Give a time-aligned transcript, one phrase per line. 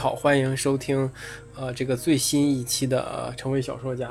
[0.00, 1.10] 好，欢迎收听，
[1.54, 4.08] 呃，这个最新一期的《成为小说家》。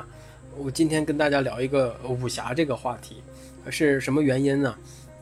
[0.56, 3.16] 我今天跟大家聊一个武侠这个话题，
[3.70, 4.72] 是什么原因呢？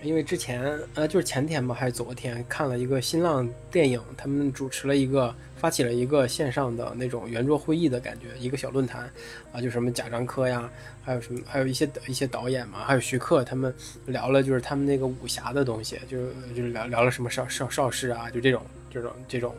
[0.02, 9.10] 因为之前呃，就是前天吧，还是昨天看了一个新浪电影，他们主持了一个发起了一个线上的那种圆桌会议的感觉，一个小论坛
[9.54, 10.70] 啊，就什么贾樟柯呀，
[11.02, 16.18] 还有什么，还有一些一些导演嘛，还有徐克他们聊了，就是他们那个武侠的东西，就
[16.54, 19.54] 就聊聊了什么邵邵邵氏啊，就这种这种这种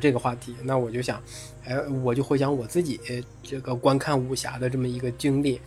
[0.00, 0.54] 这个话题。
[0.62, 1.22] 那我就想，
[1.64, 3.00] 哎，我就回想我自己
[3.42, 5.60] 这个观看武侠的这么一个经历。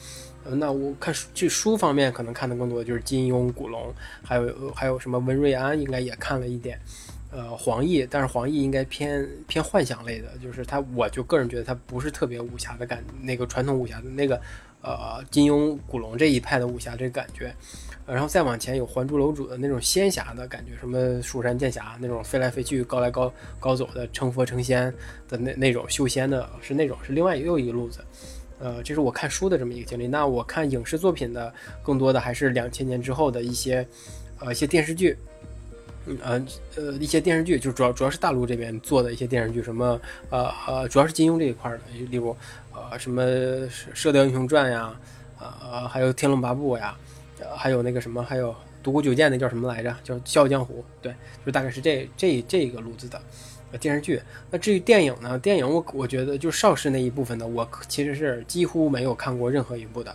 [0.52, 3.94] 那我看书，这书方面可能看的更多就是金庸、古龙，
[4.24, 6.80] 还有还有什么温瑞安，应该也看了一点。
[7.32, 14.42] 呃，黄奕，但是黄奕应该偏偏幻想类的，就是他，我就个人觉得他不是特别武侠的感，那个传统武侠的那个，
[14.82, 17.54] 呃，金庸、古龙这一派的武侠这感觉。
[18.12, 24.94] 然后再往前有《还珠楼主》的那种仙侠的感觉，什么蜀山剑侠那种飞来飞去、高来高高走的成佛成仙
[25.28, 28.00] 的那那种修仙的，是那种是另外又一个路子。
[28.60, 30.06] 呃，这是我看书的这么一个经历。
[30.06, 33.88] 那我看影视作品的，更多的还是两千年之后的一些，
[34.40, 35.18] 呃，一些电视剧，
[36.22, 39.98] 呃呃，一些电视剧，就主要主要是大陆这边做的一些电视剧，什么
[40.30, 41.80] 呃呃，主要是金庸这一块的，
[42.10, 42.36] 例如
[42.74, 43.24] 呃什么
[43.94, 44.94] 《射雕英雄传》呀，
[45.40, 46.98] 呃还有《天龙八部》呀，
[47.60, 49.94] 还有那个什么，还有独孤九剑那叫什么来着？
[50.02, 50.82] 叫《笑傲江湖》。
[51.02, 51.14] 对，
[51.46, 53.22] 就大概是这这这个路子的。
[53.80, 55.38] 电视剧，那至于电影呢？
[55.38, 60.12] 电影我我觉得就邵氏那一部分的，我其实是几乎没有看过任何一部的，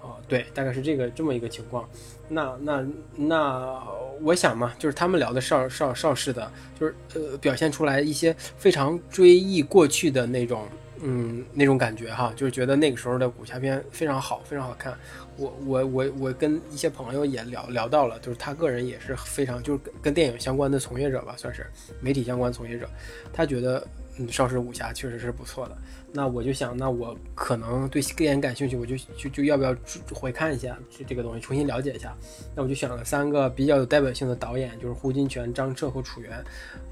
[0.00, 1.88] 哦，对，大概是这个这么一个情况。
[2.28, 3.80] 那那那
[4.22, 6.50] 我想嘛，就是他们聊的邵邵邵氏的，
[6.80, 10.66] 就是呃表现出来一些非常追忆过去的那种，
[11.02, 14.96] 嗯，那种感觉哈，就是觉得那个时候的武侠片非常好，非常好看。
[15.36, 21.66] 我我我我跟一些朋友也聊聊到了，就是他个人也是非常就是跟跟电影相关的从业者吧，算是
[22.00, 22.88] 媒体相关从业者，
[23.32, 23.86] 他觉得
[24.18, 25.76] 嗯邵氏武侠确实是不错的。
[26.12, 29.76] 那我就想，那我可能对电影感兴趣，我就就就要不要
[30.14, 32.16] 回看一下这这个东西，重新了解一下。
[32.54, 36.42] 那我就选了三个比较有代表性的导演，就是胡金铨、张彻和楚原，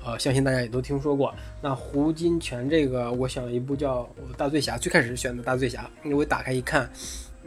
[0.05, 1.35] 呃，相信大家也都听说过。
[1.63, 4.03] 那胡金铨这个，我选了一部叫
[4.37, 6.91] 《大醉侠》，最开始选的《大醉侠》，因为我打开一看。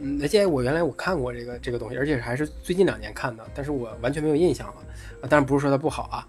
[0.00, 4.74] 嗯，而且我原来我看过这个这个东西，而且还是最近两年看的，但是我完全没有印象了。
[5.20, 6.26] 啊，当然不是说它不好啊，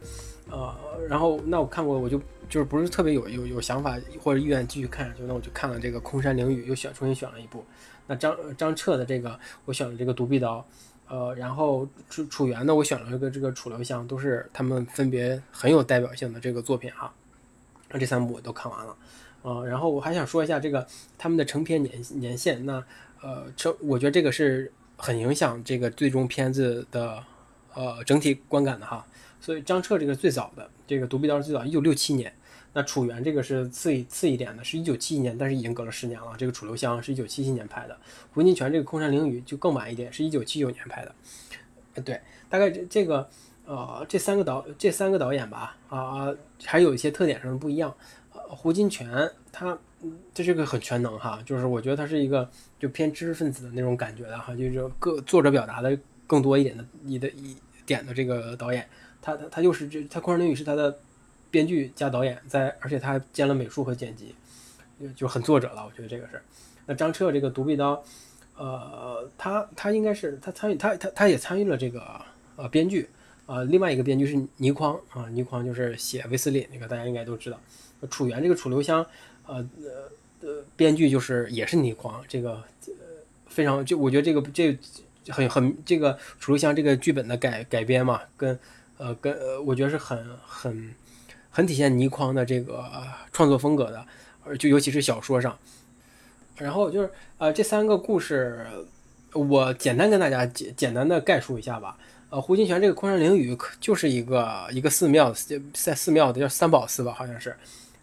[0.50, 0.76] 呃，
[1.08, 7.64] 然后那我看过，我就就是不是特别有有有想法或者意愿继续看下去，那我就看了这个《空山灵雨》，又选重新选了一部。
[8.08, 10.60] 那张张彻的这个，我选了这个《独臂刀》，
[11.08, 17.14] 呃，然后楚楚原呢，我选了一个这个《楚留香》，都是他们分别很有代表性的这个作品哈。
[17.90, 18.96] 那这三部我都看完了，
[19.44, 20.86] 呃，然后我还想说一下这个
[21.18, 22.84] 他们的成片年年限，那。
[23.22, 27.22] 呃，这我觉得这个是很影响这个最终片子的
[27.74, 29.06] 呃整体观感的哈。
[29.40, 32.34] 所以张彻这个最早的这个独臂刀是最早一九六七年，
[32.74, 36.34] 那楚原这个是次一次一点的，是一九七一年，但是已经隔了十年了。
[36.38, 37.98] 这个楚留香是一九七七年拍的，
[38.34, 41.16] 胡金铨这个空山灵雨就更晚一点，是一九七九年拍的。
[42.04, 43.30] 对，大概这这个
[43.66, 46.34] 呃这三个导这三个导演吧啊，
[46.64, 47.94] 还有一些特点上的不一样。
[48.34, 49.78] 呃，胡金铨他。
[50.34, 52.50] 这是个很全能哈，就是我觉得他是一个
[52.80, 57.54] 就偏知识分子的那种感觉的哈，就是各作者表达的更多一点的你的一
[57.86, 58.88] 点的这个导演，
[59.22, 61.00] 他他他就是这他《空山灵雨》是他的
[61.52, 64.36] 编剧加导演，在而且他还兼了美术和剪辑，
[65.00, 66.42] 就就很作者了，我觉得这个是。
[66.86, 68.04] 那张彻这个独臂刀，
[68.58, 72.22] 呃，他他应该是他参与他他他也参与了这个
[72.56, 73.10] 呃编剧，
[73.46, 77.60] 呃，另外一个编剧是倪匡啊，倪匡就是写威斯利那个，大家应该都知道。
[78.10, 79.06] 楚原这个楚留香。
[79.46, 82.64] 呃呃呃，编剧就是也是倪匡，这个
[83.48, 84.78] 非常就我觉得这个这
[85.28, 88.58] 很很这个楚留香这个剧本的改改编嘛，跟
[89.00, 90.94] 呃跟我觉得是很很
[91.50, 92.86] 很体现倪匡的这个
[93.34, 94.06] 创作风格的，
[94.44, 95.58] 而就尤其是小说上。
[96.58, 97.10] 然后就是
[97.40, 98.68] 呃这三个故事，
[99.34, 101.98] 我简单跟大家简简单的概述一下吧。
[102.30, 105.34] 呃，胡金铨这个《空山灵雨》就是一个一个寺庙
[105.74, 107.56] 在寺庙的叫三宝寺吧，好像是。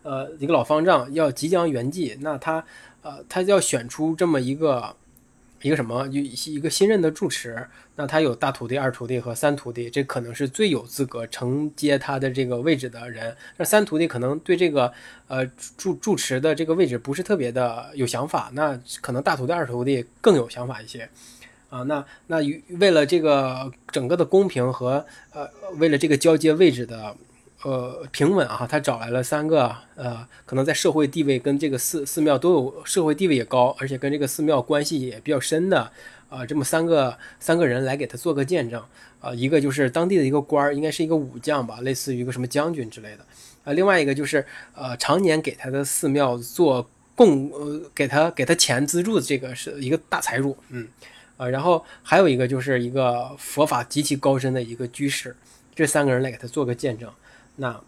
[0.02, 2.64] 呃，一个老方丈要即将圆寂，那他，
[3.02, 4.94] 呃，他要选出这么一个，
[5.62, 7.66] 一个什么，一一个新任的住持，
[7.96, 13.34] 那他有大徒弟、二徒弟和三徒弟，这可能是最有资格承接他的这个位置的人。
[13.56, 14.92] 那三徒弟可能对这个，
[15.28, 21.08] 呃，住住持的这个位置不是特别的有想法，那可能大徒弟、二徒弟更有想法一些，
[21.70, 22.38] 啊，那那
[22.78, 25.48] 为了这个整个的公平和，呃，
[25.78, 27.16] 为了这个交接位置的。
[27.66, 35.90] 呃，平稳啊，他找来了三个，呃，可能在社会地位跟这个寺寺庙都有社会地位也高，而且跟这个寺庙关系也比较深的，
[36.28, 38.80] 啊，这么三个三个人来给他做个见证
[39.18, 43.26] 啊，一个就是当地的一个官儿，应该是一个武将吧，类似于一个什么将军之类的。
[43.64, 50.86] 啊，另外一个就是呃，常年给他的寺庙做供呃，给他给他钱资助的这个是一个大财主，嗯。
[51.36, 55.36] 啊，然后还有一个就是一个佛法极其高深的一个居士，
[55.74, 57.10] 这三个人来给他做个见证，
[57.56, 57.80] 那。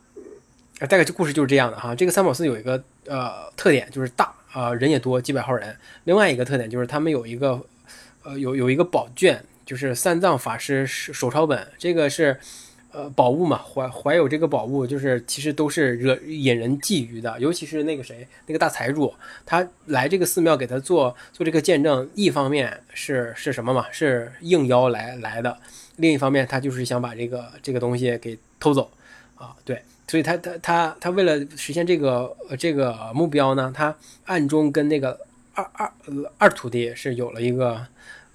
[0.81, 1.93] 大概这故事就是这样的哈。
[1.93, 5.76] 这个三宝寺有一个呃特点，就是大啊，人也多，几百号人。
[6.05, 7.61] 另外一个特点就是他们有一个
[8.23, 12.38] 呃有有一个宝卷，就是三藏法师手抄本，这个是
[12.93, 17.41] 呃宝物嘛，怀怀有这个宝物，就是其实都是惹引人觊觎的。
[17.41, 19.12] 尤其是那个谁，那个大财主，
[19.44, 25.50] 他来这个寺庙给他做做这个见证，一方面是是什么嘛，是应邀来来的；
[25.97, 28.88] 另一方面，他就是想把这个这个东西给偷走
[29.38, 29.82] 啊，对。
[30.11, 33.94] 所以他他他他为了实现这个这个目标呢，他
[34.25, 35.20] 暗中跟那个
[35.52, 35.93] 二二
[36.38, 37.87] 二徒弟是有了一个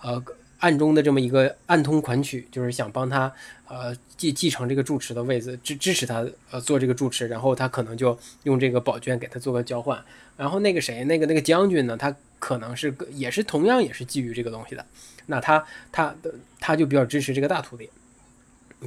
[0.02, 0.24] 呃
[0.60, 3.34] 暗中的这么一个暗通款曲，就是想帮他
[3.68, 10.00] 呃继继承这个住持的位子，支支持他呃做这个住持，然后他可能就用这个宝卷给他做个交换。
[10.38, 14.86] 然后那个谁那个那个将军呢，他可能是也是同样也是基于这个东西的，
[15.26, 17.90] 那他他的他就比较支持这个大徒弟。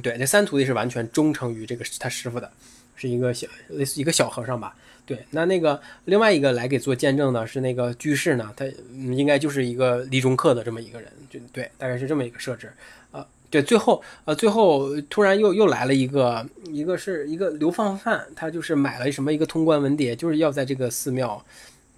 [0.01, 2.51] 对，这三徒弟是完全忠诚于这个他师傅的。
[2.99, 8.65] 是一个小类似一个小和尚吧，对，那那个另外一个来给做见证的是那个居士呢，他
[8.95, 12.73] 应该就是一个离中客的这么一个人，就对，大概是这么一个设置，
[13.11, 21.45] 呃，对，最后呃最后突然又又来了一个，一个是一个流放犯，他就是买了什么一个通关文牒，就是要在这个寺庙，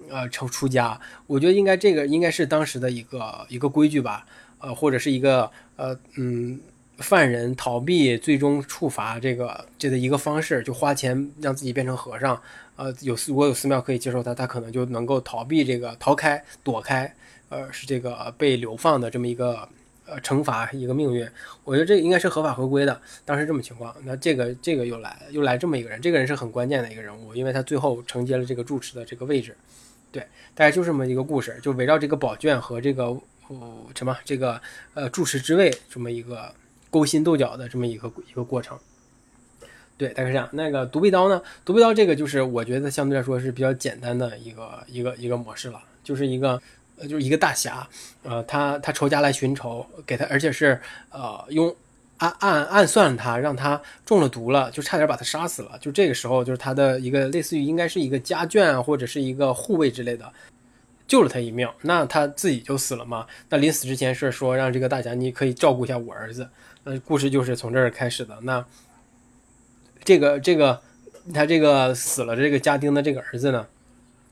[0.09, 4.25] 呃，成出家，我觉得应该这个应该是当时的一个一个规矩吧，
[4.59, 6.59] 呃，或者是一个呃嗯。
[6.99, 12.39] 犯人逃避最终处罚这个这的一个方式，就花钱让自己变成和尚。
[12.75, 17.13] 呃，有寺如果有寺庙可以接受他，他可能就能够逃避这个逃开躲开，
[17.49, 19.67] 呃，是这个被流放的这么一个
[20.05, 21.27] 呃惩罚一个命运。
[21.65, 23.01] 我觉得这应该是合法合规的。
[23.25, 29.55] 当时这么情况，那这个这个又来又来这么一个人，这个人是很关键的一个人物，因为他最后承接了这个住持的这个位置。
[30.11, 30.21] 对，
[30.55, 33.05] 大概就这么一个故事，就围绕这个宝卷和这个
[33.49, 34.61] 呃什么这个
[34.93, 36.53] 呃住持之位这么一个。
[36.89, 38.77] 勾心斗角的这么一个一个过程，
[39.97, 40.49] 对，大概是这样。
[40.53, 41.41] 那个独臂刀呢？
[41.63, 46.61] 独臂刀这个就是我觉得相对来说是比较简单的一个一个一个模式了，就是一个
[46.97, 47.87] 呃就是一个大侠，
[48.23, 50.79] 呃，他他仇家来寻仇，给他，而且是
[51.11, 51.75] 呃用
[52.17, 55.77] 暗暗暗算他，让他中了毒了，就差点把他杀死了。
[55.79, 60.31] 就这个时候，就是他的一个类似于应该是一个家眷，或者是一个护卫之类的。
[61.07, 63.25] 救了他一命，那他自己就死了嘛？
[63.49, 66.47] 那临死之前是说让这个大侠你可以照顾一下我儿子。
[66.89, 68.35] 那故事就是从这儿开始的。
[68.41, 68.65] 那
[70.03, 70.81] 这个这个
[71.31, 73.67] 他这个死了这个家丁的这个儿子呢，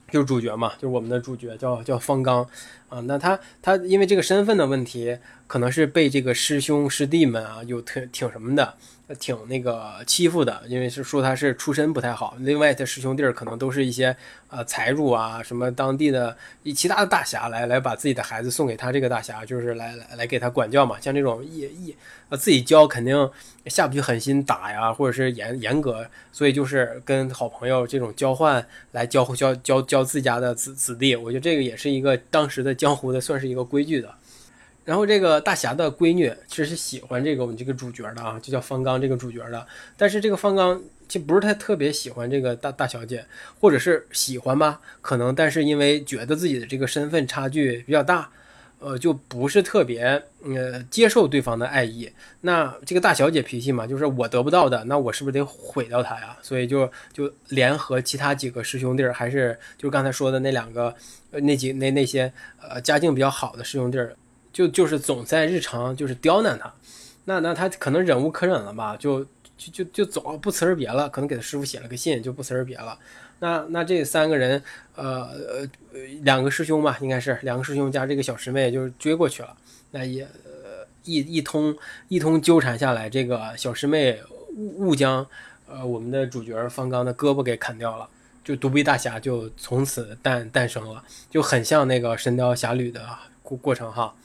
[0.10, 2.42] 就是主角嘛，就是我们的主角叫叫方刚
[2.90, 3.00] 啊。
[3.02, 8.74] 那他他因为这个身份的问题，可能是被这个师兄师弟们啊有挺挺什么的。
[9.16, 12.36] 挺那个欺负的，因为是说他是出身不太好。
[12.40, 14.16] 另外，他师兄弟儿可能都是一些
[14.50, 21.00] 呃财主啊，什么当地的以其他的大侠来来把自己的孩子送给他这个大侠，就是来来来给他管教嘛。
[21.00, 21.96] 像这种一一
[22.30, 23.30] 呃自己教肯定
[23.68, 31.16] 下不去狠心打呀，或者是严严格，所以就是跟好朋友这种交换来教教教教自家的子子弟。
[31.16, 34.14] 我觉得这个也是一个当时的江湖的算是一个规矩的。
[34.88, 39.68] 然后这个大侠的闺女其实是喜欢这个我们这个主角的啊，就叫方刚这个主角的。
[39.98, 43.26] 但是这个方刚就不是太特别喜欢这个大大小姐，
[43.60, 45.36] 或者是喜欢吧，可能。
[45.36, 48.30] 但是因为觉得自己的这个身份差距比较大，
[48.80, 52.10] 呃，就不是特别呃接受对方的爱意。
[52.40, 56.38] 那这个大小姐脾气嘛，就是我得不到的，那我是不是得毁掉她呀？
[56.42, 60.96] 所以就就联合其他几个师兄弟，还是就刚才说的那两个
[61.32, 64.16] 呃那几那那些呃家境比较好的师兄弟儿。
[64.58, 66.74] 就就是总在日常就是刁难他，
[67.26, 69.24] 那那他可能忍无可忍了吧，就
[69.56, 72.98] 就就就走不辞而别了，可能给他师傅写了个信就不辞而别了。
[73.38, 74.60] 那那这三个人，
[74.96, 75.70] 呃呃
[76.24, 79.56] 两个师兄吧，应该是两个师兄加这个小师妹就追过去了。
[79.92, 84.20] 那也呃一一通一通纠缠下来，这个小师妹
[84.56, 85.24] 误误将
[85.70, 88.10] 呃我们的主角方刚的胳膊给砍掉了，
[88.44, 93.08] 就独臂大侠就从此诞诞生了，就很像那个神雕侠侣的
[93.44, 94.16] 过过程哈。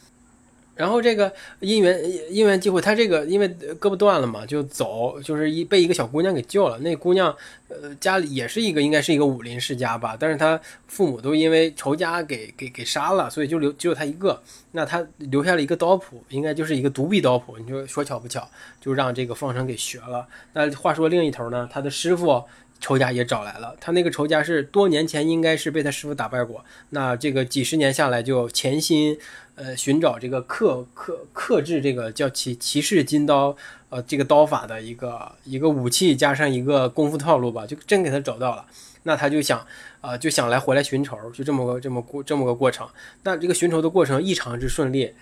[0.82, 1.96] 然后这个因缘
[2.28, 3.48] 因缘机会，他这个因为
[3.78, 6.76] 胳膊断了嘛，就走，就是一被一个小姑娘给救了。
[6.80, 7.32] 那姑娘，
[7.68, 14.42] 呃，家里也是一个应该是一个武林世家吧，但是他父母都因为仇家给给给杀了，所以就留只有他一个。
[14.72, 17.56] 那他留下了一个刀谱，应该就是一个独臂刀谱。
[17.58, 20.26] 你说说巧不巧，就让这个方生给学了。
[20.54, 22.42] 那话说另一头呢，他的师傅
[22.80, 23.76] 仇家也找来了。
[23.78, 29.16] 他那个仇家是多年前应该是被他师傅打败过，那这个几十年下来就潜心
[29.54, 33.56] 呃寻找这个克克克制这个叫骑骑士金刀
[33.90, 38.64] 呃这个刀法的一个一个武器加上一个功夫套路吧，就真给他找到了。
[39.04, 39.66] 那他就想
[40.00, 42.88] 啊就想来回来寻仇，就这么个这么过这么个过程。
[43.22, 45.12] 那这个寻仇的过程异常之顺利。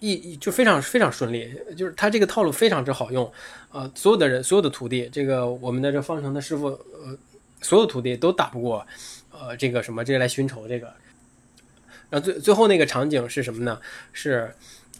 [0.00, 3.32] 一就非常非常顺利，就是他这个套路非常之好用，
[3.72, 7.16] 呃，所有的人所有的徒弟，这个我们的这方程的师傅，呃，
[7.62, 8.86] 所有徒弟都打不过，
[9.30, 10.92] 呃，这个什么这个来寻仇这个，
[12.14, 13.76] 然后最最后那个场景是什么呢？
[14.12, 14.48] 是，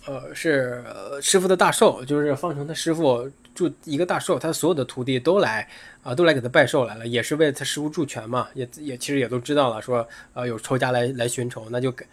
[0.05, 0.83] 呃，是
[1.23, 5.69] 师傅的大寿，就是方程他师傅祝一个大寿，他所有的徒弟都来
[6.03, 12.05] 啊，都来给他拜寿来了，也是为他师傅助拳嘛，也也其实也都知道了，说呃有仇家来来寻仇，那就给。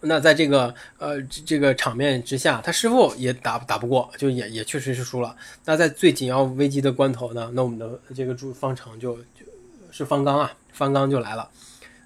[0.00, 5.34] 那在这个呃这个场面之下，他师傅也打打不过，就也也确实是输了。
[5.64, 9.46] 那在最紧要危机的关头呢，那我们的这个主方程就就
[9.90, 11.48] 是方刚啊，方刚就来了，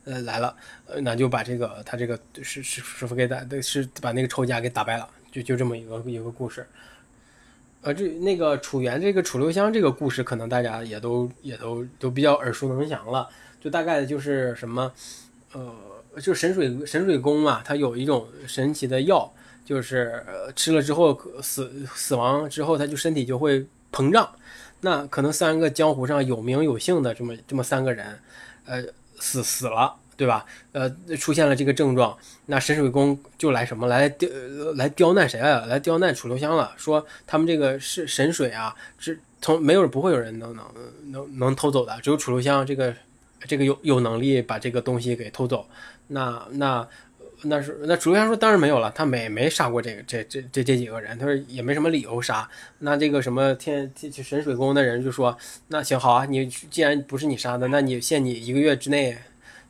[0.05, 0.57] 呃来了，
[0.87, 6.67] 呃那就把这个他这个师师师傅给打，是把那个仇家给打败了，就就这么一个一个故事。
[7.83, 13.29] 呃，这那个楚原这个楚留香这个故事，可能大家也都也都都比较耳熟能详了，
[13.61, 14.93] 就大概就是什么，
[15.53, 15.75] 呃。
[16.21, 19.33] 就神水神水宫嘛，它有一种神奇的药，
[19.65, 20.23] 就是
[20.55, 24.31] 吃了之后死死亡之后，它就身体就会膨胀。
[24.83, 28.19] 那可能三个江湖上有名有姓的这么这么三个人，
[28.67, 28.85] 呃，
[29.23, 30.45] 死死了，对吧？
[30.73, 34.29] 呃，出现了这个症状，那神水宫就来什么来刁
[34.75, 35.65] 来刁难谁啊？
[35.67, 40.67] 来刁难楚留香了，说他们这个是神水啊，是从没有不会有人能能
[41.13, 42.93] 能能偷走的，只有楚留香这个
[43.47, 45.69] 这个有有能力把这个东西给偷走。
[46.09, 46.87] 那那
[47.45, 52.49] 那是那楚留香说当然没有了，他没没杀过这个这这这这几个人，他说也没什么理由杀。
[52.79, 59.19] 那这个什么天神水宫的人就说，那行好啊，你既然不是你杀的，那你限你一个月之内，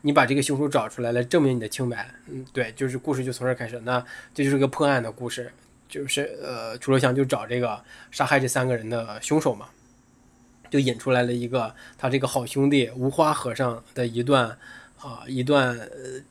[0.02, 2.11] 你把这个凶手找出来，来证明你的清白。
[2.29, 3.81] 嗯，对，就是故事就从这儿开始。
[3.85, 5.50] 那这就是个破案的故事，
[5.88, 9.69] 就是呃楚留香就找这个杀害这三个人的凶手嘛，
[10.69, 14.59] 就引出来了一个他这个好兄弟无花和尚的一段。
[15.03, 15.77] 啊，一段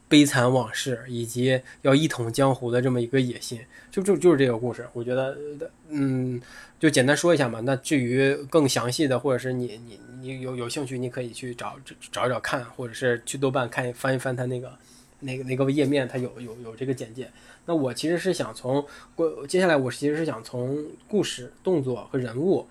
[0.08, 3.60] 悲惨往事，以及要一统江湖的这么一个野心，
[3.92, 4.88] 就就就是这个故事。
[4.94, 5.38] 我觉得，
[5.90, 6.42] 嗯，
[6.80, 7.60] 就简单说一下嘛。
[7.60, 11.76] 那至于更详细的，或者是你你你有有兴趣，你可以去找
[12.14, 14.72] 找找看，或者是去豆瓣看翻一翻它那个
[15.20, 17.30] 那个那个页面，它有有有这个简介。
[17.66, 18.86] 那我其实是想从
[19.16, 22.66] 过接下来，我其实是想从故事、动作和人物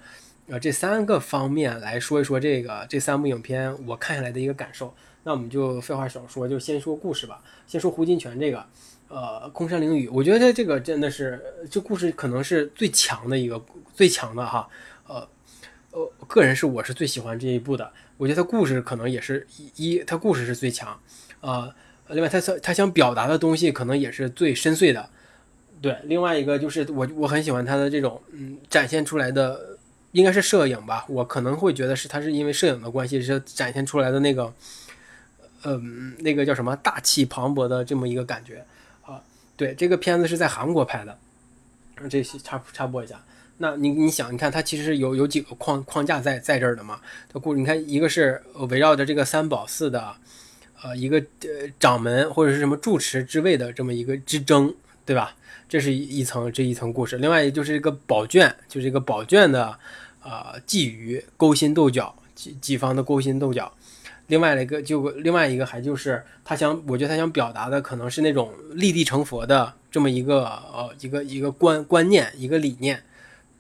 [0.51, 4.95] 啊这三个方面来说一说这个这三部影片我看下来的一个感受。
[5.23, 7.43] 那我们就废话少说，就先说故事吧。
[7.67, 8.65] 先说胡金铨这个，
[9.09, 13.63] 呃，空山灵雨，我觉得这个真的是这故事可能是最强的一个
[13.95, 14.69] 最强的哈。
[15.07, 15.29] 呃
[15.91, 17.93] 呃，个人是我是最喜欢这一部的。
[18.17, 19.47] 我觉得他故事可能也是
[19.77, 20.99] 一，他故事是最强
[21.41, 21.75] 啊。
[22.09, 25.09] 另外，他他想表达的东西可能也是最深邃的。
[25.83, 29.79] 对，另外一个就是我我很喜欢他的这种嗯展现出来的，
[30.13, 31.05] 应该是摄影吧。
[31.09, 34.53] 我可能会觉得是他是因为摄影的关系，是展现出来的那个。
[35.65, 38.65] 嗯，那个叫什么大气磅礴的这么一个感觉
[39.03, 39.21] 啊？
[39.57, 41.19] 对，这个片子是在韩国拍的，
[42.09, 43.23] 这些插插播一下。
[43.59, 46.99] 那你你想，你看它其实有有几个框框架在在这儿的嘛？
[47.31, 50.15] 它故你看，一个是围绕着这个三宝寺的，
[50.83, 54.75] 呃，一个呃掌门或者是什么住持之位的这么一个之争，
[55.05, 55.37] 对吧？
[55.69, 57.19] 这是一层这一层故事。
[57.19, 59.79] 另外就是一个宝卷，就是一个宝卷的
[60.21, 63.71] 啊觊觎、勾心斗角，几几方的勾心斗角。
[64.31, 73.03] 另外一个就另外一个还就是他想，我觉得他想表达的可能是那种立地成佛的这么一个呃一个一个观观念一个理念，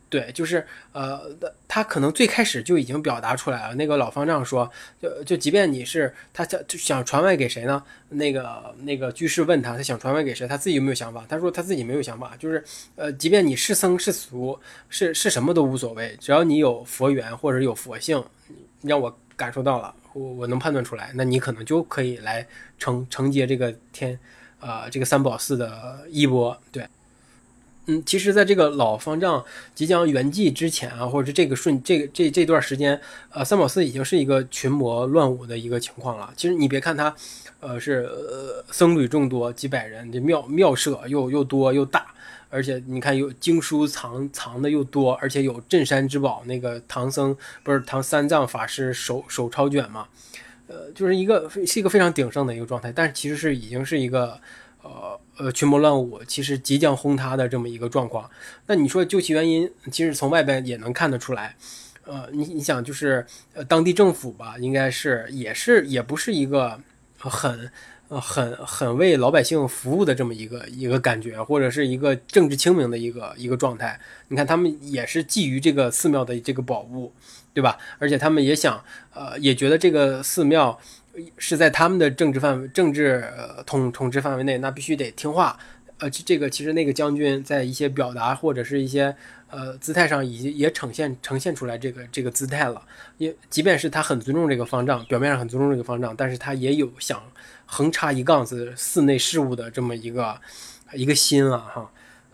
[0.08, 1.22] 对，就是呃
[1.66, 3.74] 他可能最开始就已经表达出来了。
[3.74, 4.70] 那个老方丈说，
[5.02, 7.82] 就就即便你是他想想传外给谁呢？
[8.10, 10.46] 那个那个居士问他，他想传外给谁？
[10.46, 11.24] 他自己有没有想法？
[11.28, 12.62] 他说他自己没有想法，就是
[12.94, 14.58] 呃，即便你是僧是俗
[14.88, 18.22] 是是什么都无所谓，只要你有佛缘或者有佛性，
[18.82, 19.94] 让我感受到了。
[20.12, 22.46] 我我能判断出来，那你可能就可以来
[22.78, 24.18] 承承接这个天，
[24.58, 26.56] 啊，这个三宝寺的衣钵。
[26.72, 26.86] 对，
[27.86, 33.00] 嗯，其实，在这个老方丈即将圆寂之前啊，或者是这个瞬这个这这段时间，
[33.30, 36.32] 呃，三宝寺已经是一个群魔乱舞的一个情况了。
[36.36, 37.14] 其实你别看他，
[37.60, 42.06] 呃，是呃僧侣众多，几百人，这庙庙舍又又多又大。
[42.50, 50.08] 而且你看，有经书藏藏的又多，而且有镇山之宝，那个唐僧不是唐三藏法师手手抄卷嘛，
[50.66, 54.40] 呃，就是一个是一个非常鼎盛的一个状态，但是其实是已经是一个
[54.82, 58.28] 呃呃群魔乱舞，其实即将轰塌的这么一个状况。
[58.66, 61.54] 那你说究其原因，其实从外边也能看得出来，
[62.04, 66.80] 呃，你你想就是呃当地政府吧，应该是也是也不是一个
[67.16, 67.70] 很。
[68.10, 74.00] 呃，很很为老百姓服务的这么一个一个感觉，或者是一个政治清明的一个一个状态。
[74.26, 77.12] 你看，他们也是觊觎这个寺庙的这个宝物，
[77.54, 77.78] 对吧？
[78.00, 78.82] 而且他们也想，
[79.14, 80.76] 呃，也觉得这个寺庙
[81.38, 83.24] 是在他们的政治范围、政治
[83.64, 85.56] 统统治范围内，那必须得听话。
[86.00, 89.14] 呃，这个其实那个将军在一些表达或者是一些
[89.48, 92.82] 呃姿态上，已经也呈现呈现出来这个这个姿态了。
[93.18, 97.22] 也即便是他很尊重这个方丈，表面上很尊重这个方丈，但是他也有想。
[97.72, 100.36] 横插一杠子寺内事务的这么一个
[100.92, 101.90] 一个心啊，哈，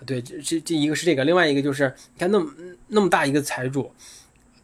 [0.06, 2.50] 对，这这这一个是这个，另外一个就是你看那么
[2.88, 3.92] 那么大一个财主，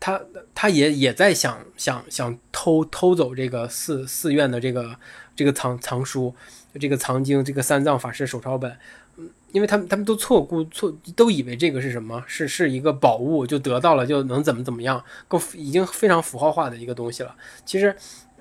[0.01, 0.19] 他
[0.55, 4.97] 他也也在想想想偷偷走这个寺寺院的这个
[5.37, 6.35] 这个藏藏书，
[6.73, 8.77] 就这个藏经，这个三藏法师手抄本，
[9.17, 17.95] 嗯，因为他们他们都错估错，都以为这个是什么，是是一个宝物，就得到了就能怎么怎么样，够已经非常符号化的一个东西了，其实。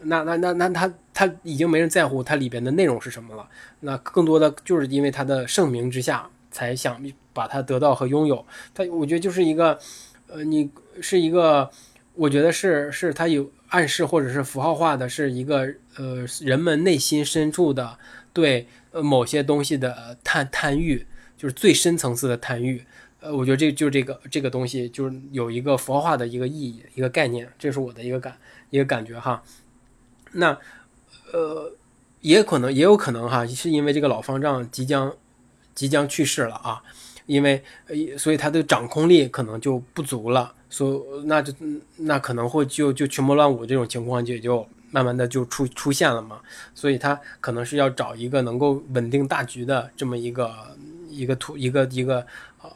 [0.04, 3.48] 那那那那他他已经没人在乎它里边的内容是什么了，
[3.82, 7.00] 那更多的就是因为他的盛名之下才想
[7.34, 8.44] 把它得到和拥有。
[8.74, 9.78] 他我觉得就是一个，
[10.26, 11.70] 呃，你是一个，
[12.16, 18.00] 我觉得是是他有暗示或者是符号化的，是一个呃人们内心深处的
[18.34, 21.06] 对呃某些东西的贪贪欲，
[21.38, 22.84] 就是最深层次的贪欲。
[23.20, 28.36] 呃，我觉得这就这个这个东西就是有一个佛化的一个意义一个概念，这是我的一个感
[28.72, 29.44] 一个感觉哈。
[30.32, 30.58] 那，
[31.32, 31.72] 呃，
[32.22, 35.14] 也可能，也有可能哈，是因为这个老方丈即将
[35.76, 36.82] 即将去世了啊，
[37.28, 37.64] 因为
[38.18, 41.54] 所以他的掌控力可能就不足了，所那就
[41.98, 46.40] 那可能会就就群魔乱舞这种情况也就慢慢的就出出现了嘛，
[46.76, 50.54] 所以他可能是要找一个能够稳定大局的这么一个
[51.10, 52.26] 一个图一个一个
[52.62, 52.70] 呃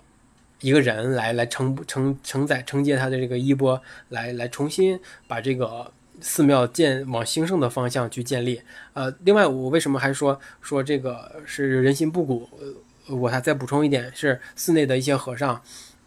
[0.62, 5.92] 一个人来来承承承载承接他的这个衣钵，来来重新把这个。
[6.22, 8.62] 寺庙建往兴盛的方向去建立，
[8.94, 12.50] 呃，另外我为什么还说说这个是人心不古？
[13.10, 15.62] 我还再补充一点，是寺内的一些和尚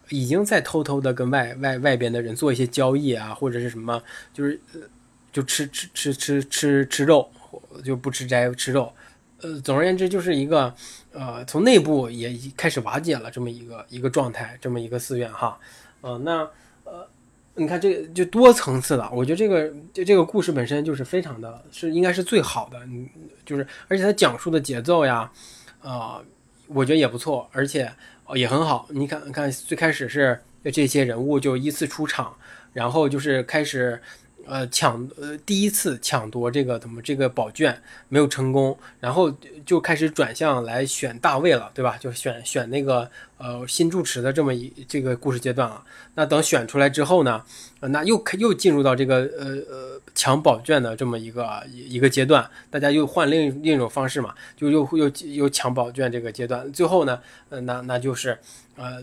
[0.09, 4.01] 已经在偷偷的跟外外外边的人做一些交易啊，或者是什么，
[4.33, 4.59] 就是
[5.31, 7.29] 就吃吃吃吃吃吃肉，
[7.83, 8.93] 就不吃斋吃肉，
[9.41, 10.73] 呃，总而言之就是一个
[11.11, 15.59] 呃从内部也开始瓦解了这么一个一个状态，这么一个寺院哈，
[16.01, 16.47] 呃，那
[16.83, 17.07] 呃。
[17.55, 22.79] 你看这就多层次的，我觉得这个这这个故事本身就是非常的，是应该是最好的，
[23.43, 25.29] 就是而且它讲述的节奏呀，
[25.81, 26.21] 啊，
[26.67, 27.91] 我觉得也不错，而且
[28.33, 28.87] 也很好。
[28.91, 30.39] 你看看最开始是
[30.71, 32.33] 这些人物就依次出场，
[32.71, 34.01] 然后就是开始。
[34.45, 39.31] 呃，抢呃第一次抢夺这个怎么这个宝卷没有成功，然后
[39.63, 41.97] 就开始转向来选大位了，对吧？
[41.99, 45.83] 就选选那个呃新住持的这么一这个故事阶段了。
[46.15, 47.43] 那等选出来之后呢，
[47.81, 56.71] 那又又进入到这个呃呃抢宝卷的这么一个一个阶段，大家又换另另一种方式嘛，就又又又抢宝卷这个阶段。
[56.73, 58.35] 最后呢，呃那那就是
[58.75, 58.97] 呃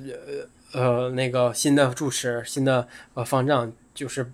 [0.72, 4.32] 呃呃那个新的住持新的呃方丈就是。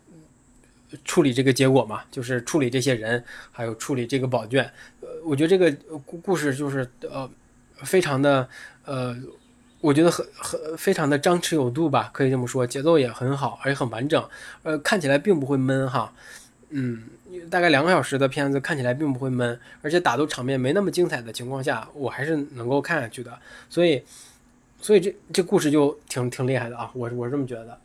[1.04, 4.64] 处理这个结果嘛，就是处理这些人，还有处理这个宝卷。
[5.00, 5.70] 呃，我觉得这个
[6.04, 7.28] 故故事就是呃，
[7.82, 8.48] 非常的
[8.84, 9.16] 呃，
[9.80, 14.28] 我觉得很很非常的张弛有度吧，可以这么说，节奏也很好，而且很完整。
[14.62, 16.12] 呃，看起来并不会闷哈。
[16.70, 17.02] 嗯，
[17.50, 23.38] 大概两个小时的片子看起来并不会闷，而且打斗场面没那么精彩的情况下，我还是能够看下去的。
[23.68, 24.02] 所以，
[24.80, 27.78] 所以这这故事就挺挺厉害的啊，我我是这么觉得。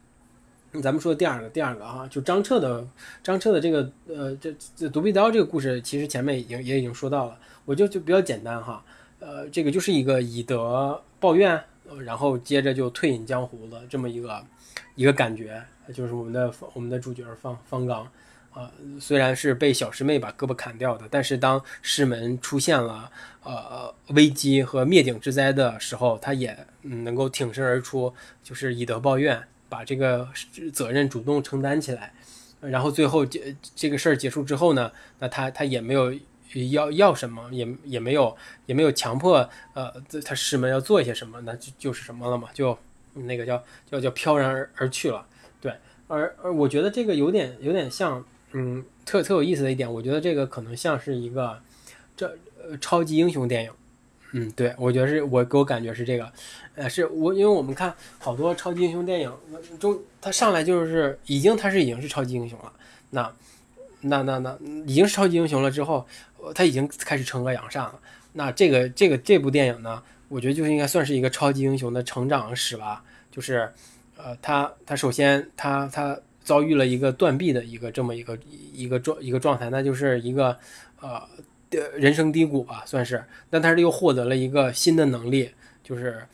[0.82, 2.86] 咱们说第二个，第二个哈，就张彻的
[3.24, 8.84] 张彻的这个呃，这这独臂刀这个故事，其实前面已经也已经说到了，我就就比较简单哈，
[9.20, 11.62] 呃，这个就是一个以德报怨，
[12.04, 14.44] 然后接着就退隐江湖的这么一个
[14.96, 15.62] 一个感觉，
[15.94, 18.08] 就是我们的我们的主角方方刚
[18.52, 23.12] 啊，虽然是被小师妹把胳膊砍掉的，但是当师门出现了
[23.44, 28.14] 呃危机和灭顶之灾的时候，他也嗯能够挺身而出，
[28.44, 29.44] 就是以德报怨。
[29.70, 30.28] 把这个
[30.74, 32.14] 责任主动承担起来，
[32.62, 36.14] 然后最后这这个事儿结束之后呢，那他他也没有
[36.72, 42.78] 要要什么，也也没有也没有强迫呃他师门要做一些什么，那就就是什么了嘛，就
[43.14, 45.26] 那个叫叫叫飘然而而去了。
[45.60, 45.74] 对，
[46.08, 51.62] 而而我觉得这个有点有点像，嗯，特特有意思的一点，我觉得这个可能像是一个
[52.16, 53.72] 这呃超级英雄电影。
[54.34, 56.32] 嗯，对，我觉得是我给我感觉是这个，
[56.76, 59.34] 呃，是我因为我们看好多超级英雄电影，
[59.80, 62.72] 中他上来就是已经他是已经是超级英雄了，
[63.12, 63.34] 那
[64.02, 66.06] 那那那已经是超级英雄了之后，
[66.54, 68.00] 他已经开始惩恶扬善了。
[68.34, 73.04] 那这个这个这部电影呢，我觉得就应该算是一个超级英雄的成长史吧。
[73.32, 73.72] 就是，
[74.18, 78.38] 呃，他他首先他他遭遇了一个断臂的一个这么一个
[78.74, 80.58] 一个状一个状态，那就是一个
[81.00, 81.22] 呃
[81.70, 83.24] 人生低谷吧，算是。
[83.50, 85.52] 但他是又获得了一个新的能力，
[85.84, 86.26] 就是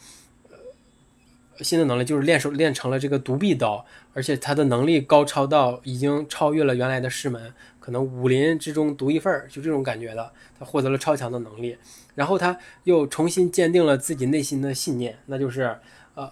[0.50, 10.32] 呃新的能力，就是练手练成了这个独臂刀，而且他的能力高超到已经超越了原来的师门，可能武林之中独一份儿，就这种感觉的。
[10.60, 11.78] 他获得了超强的能力，
[12.15, 15.78] 然后他又重新坚定了自己内心的信念，那就是
[16.15, 16.30] 呃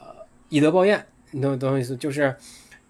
[0.50, 1.96] 以德报怨，你懂懂我意思？
[1.98, 2.36] 就是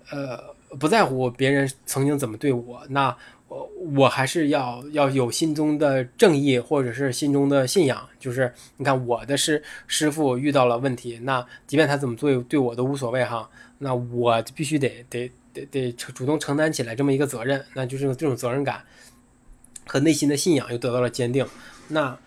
[0.10, 0.52] 呃。
[0.80, 3.14] 不在乎别人曾经怎么对我，那
[3.52, 8.08] 我我还是要要有心中的正义，或者是心中的信仰。
[8.18, 13.50] 就是你看，我的师师傅遇到了问题，那即便他怎么做对我都无所谓哈。
[13.78, 18.82] 那我必须得得得得主动承担起来这么一个责任，那就是这种责任感
[19.86, 21.46] 和内心的信仰又得到了坚定。
[21.90, 22.18] 那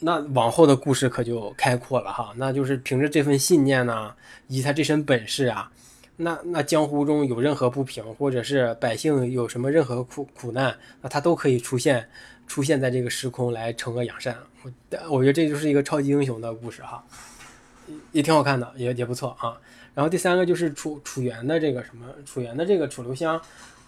[0.00, 2.34] 那往后的故事可就开阔了哈。
[2.36, 4.12] 那就是凭着这份信念呢，
[4.48, 5.70] 以他这身本事啊。
[6.16, 12.08] 那那江湖中有任何不平，或者是百姓有什么任何苦苦难，那他都可以出现，
[12.46, 14.36] 出现在这个时空来惩恶扬善。
[14.62, 14.72] 我
[15.10, 17.04] 我觉得这就是一个超级英雄的故事哈，
[18.12, 19.58] 也挺好看的，也也不错啊。
[19.92, 23.40] 然后第三个就是楚楚原的这个什么楚原的这个楚留香，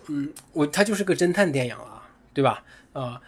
[0.08, 2.02] 嗯，我他就是个侦探电影了，
[2.34, 2.64] 对吧？
[2.92, 3.20] 呃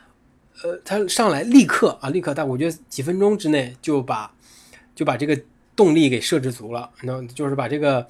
[0.65, 4.29] 呃，他上来立刻啊，立刻，但我觉得几分钟之内就把
[4.97, 5.41] 就把这个
[5.77, 8.05] 动力给设置足了，那就是把这个。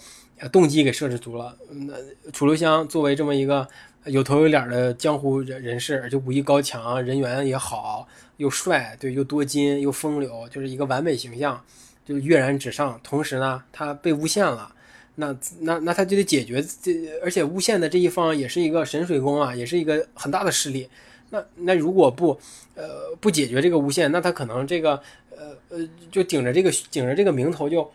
[0.53, 1.57] 动机给设置足了。
[1.71, 1.95] 那
[2.31, 3.67] 楚留香作为这么一个
[4.05, 11.63] 有头有脸的江湖人人士，就武艺高强，人缘也好，又帅，对，又多金，又风流，就是一个完美形象，
[12.05, 13.01] 就跃然纸上。
[13.03, 14.73] 同时呢，他被诬陷了，
[15.17, 20.89] 那那那他就得解决这，而且诬陷的这一方也是一个神水宫啊，也是一个很大的势力。
[21.31, 22.39] 那那如果不
[22.75, 24.93] 呃不解决这个诬陷，那他可能这个
[25.31, 27.91] 呃呃就顶着这个顶着这个名头就。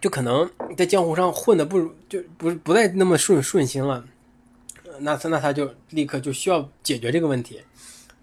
[0.00, 4.04] 就可能在江湖上混的不如，就不不再那么顺顺心了，
[5.00, 7.60] 那他那他就立刻就需要解决这个问题，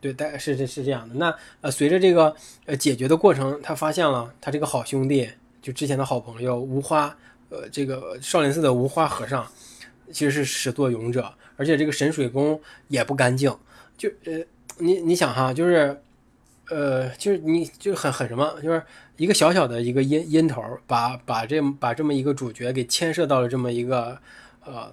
[0.01, 1.13] 对，但是是是这样的。
[1.15, 2.35] 那呃，随着这个
[2.65, 5.29] 呃解决的过程，他发现了他这个好兄弟，
[5.61, 7.15] 就之前的好朋友无花，
[7.49, 9.47] 呃，这个少林寺的无花和尚，
[10.11, 13.55] 其实是始作俑者，而且这个神水宫也不干净，
[13.97, 14.39] 就呃，
[14.77, 16.01] 你你想哈，就是。
[16.69, 18.83] 呃，就是你就很很什么，就是
[19.15, 24.19] 一个小小的一个因因头，把把这把这么一个主角给牵涉到了这么一个
[24.65, 24.91] 呃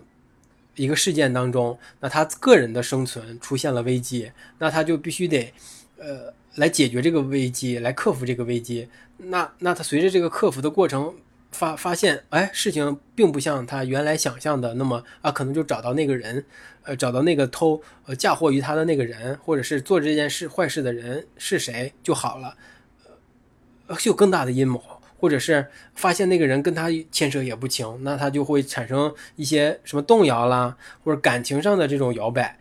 [0.76, 5.52] 一个事件当中，那他个人的生存出现了危机，那他就必须得
[5.98, 8.88] 呃来解决这个危机，来克服这个危机。
[9.16, 11.14] 那那他随着这个克服的过程。
[11.54, 16.44] 发发现，哎，事情并不像他原来想象的那么啊，可能就找到那个人，
[16.82, 22.56] 呃，找到那个偷呃嫁祸于他的那个人，或者是做这件事坏事的人是谁就好了，
[23.86, 24.82] 呃，有更大的阴谋，
[25.20, 32.58] 或者是发现那个人跟他牵扯也不清，那他就会产生一些什么动摇啦，或者感情上的这种摇摆，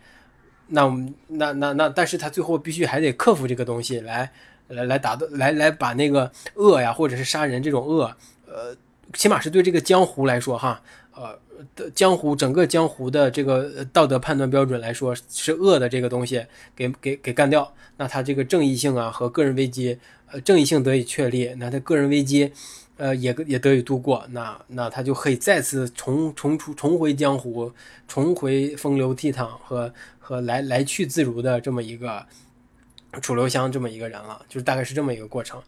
[0.68, 4.30] 那我们那那那，但是他最后必须还得克服这个东西来
[4.68, 8.76] 来来达到来来把那个恶呀，或者是杀人这种恶，呃。
[9.14, 10.80] 起码是对这个江湖来说，哈，
[11.14, 11.38] 呃，
[11.94, 16.44] 江湖整个江湖的这个道德判断标准来说是恶的这个东西，
[16.76, 22.52] 给给给干掉，那他这个正义性啊和个人危机，呃，正义性得以确立，那他个人危机，
[22.96, 27.72] 呃，也也得以度过，那那他就可以再次重重出重回江湖，
[28.08, 32.26] 重回风流倜傥和和来来去自如的这么一个
[33.22, 35.62] 楚留香这么一个人了，就是大概是这么一个过程，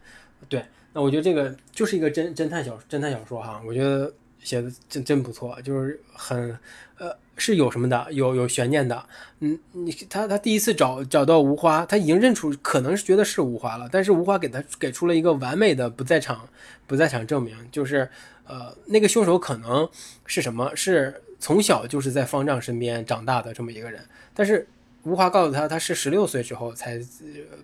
[0.49, 0.61] 对。
[0.97, 6.57] 那我觉得这个就是一个侦侦探小侦探小说哈，我觉得写的真真不错，就是很
[6.97, 9.05] 呃是有什么的，有有悬念的。
[9.41, 16.49] 嗯，你他他第一次找找到无花，他已经认出可能是觉得是无花了，但是无花给他给出了一个完美的不在场
[16.87, 18.09] 不在场证明，就是
[18.47, 19.87] 呃那个凶手可能
[20.25, 24.67] 是什么，是从小就是在方丈身边长大的这么一个人，但是
[25.07, 26.99] 无花告诉他他是十六岁之后才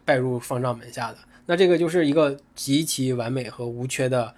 [0.06, 1.18] 拜入方丈门下的。
[1.46, 4.34] 那这个就是一个极其完美和无缺的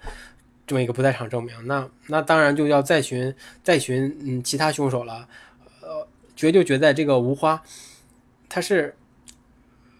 [0.66, 1.54] 这么一个不在场证明。
[1.68, 5.28] 那那当然就要再寻再寻嗯其他凶手了。
[5.82, 7.62] 呃，绝就绝在这个无花，
[8.48, 8.92] 他是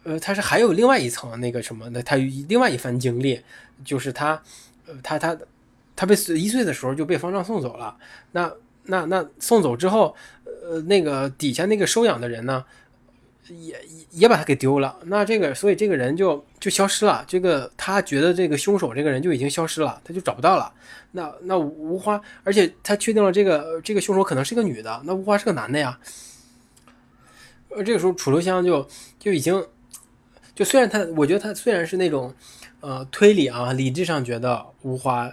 [0.02, 3.40] 呃他是还有另外一层那个什么的，他另外一番经历，
[3.84, 4.42] 就是他
[4.88, 5.38] 呃他他
[5.94, 7.96] 他被一岁的时候就被方丈送走了。
[8.32, 8.52] 那
[8.86, 12.64] 那那送走之后，呃那个底下那个收养的人呢？
[13.48, 13.80] 也
[14.10, 17.24] 也把他给丢了，那这个所以这个人就就消失了。
[17.28, 20.72] 这个他觉得这个凶手这个人就已经消失了，他就找不到了。
[21.12, 25.98] 那那无花，而且他确定了这个这个凶手可能是个女的，那无花是个男的呀。
[27.68, 29.66] 呃，这个时候楚留香就就已经
[30.54, 32.34] 就虽然他我觉得他虽然是那种
[32.80, 35.24] 呃推理啊理智上觉得无花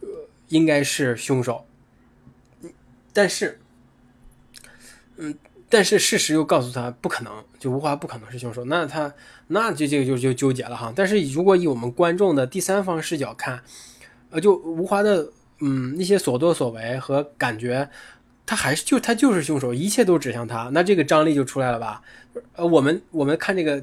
[0.00, 0.08] 呃
[0.48, 1.64] 应该是凶手，
[3.12, 3.60] 但是，
[5.68, 9.12] 但是事实又告诉他不可能，就吴华不可能是凶手，那他
[9.48, 10.92] 那就这个就就纠结了哈。
[10.94, 13.62] 但是如果以我们观众的第三方视角看，
[14.30, 17.88] 呃，就吴华的嗯那些所作所为和感觉。
[18.46, 22.02] 他还是就他就是凶手，一切都指向他，那这个张力就出来了吧？
[22.56, 23.82] 呃，我们我们看这个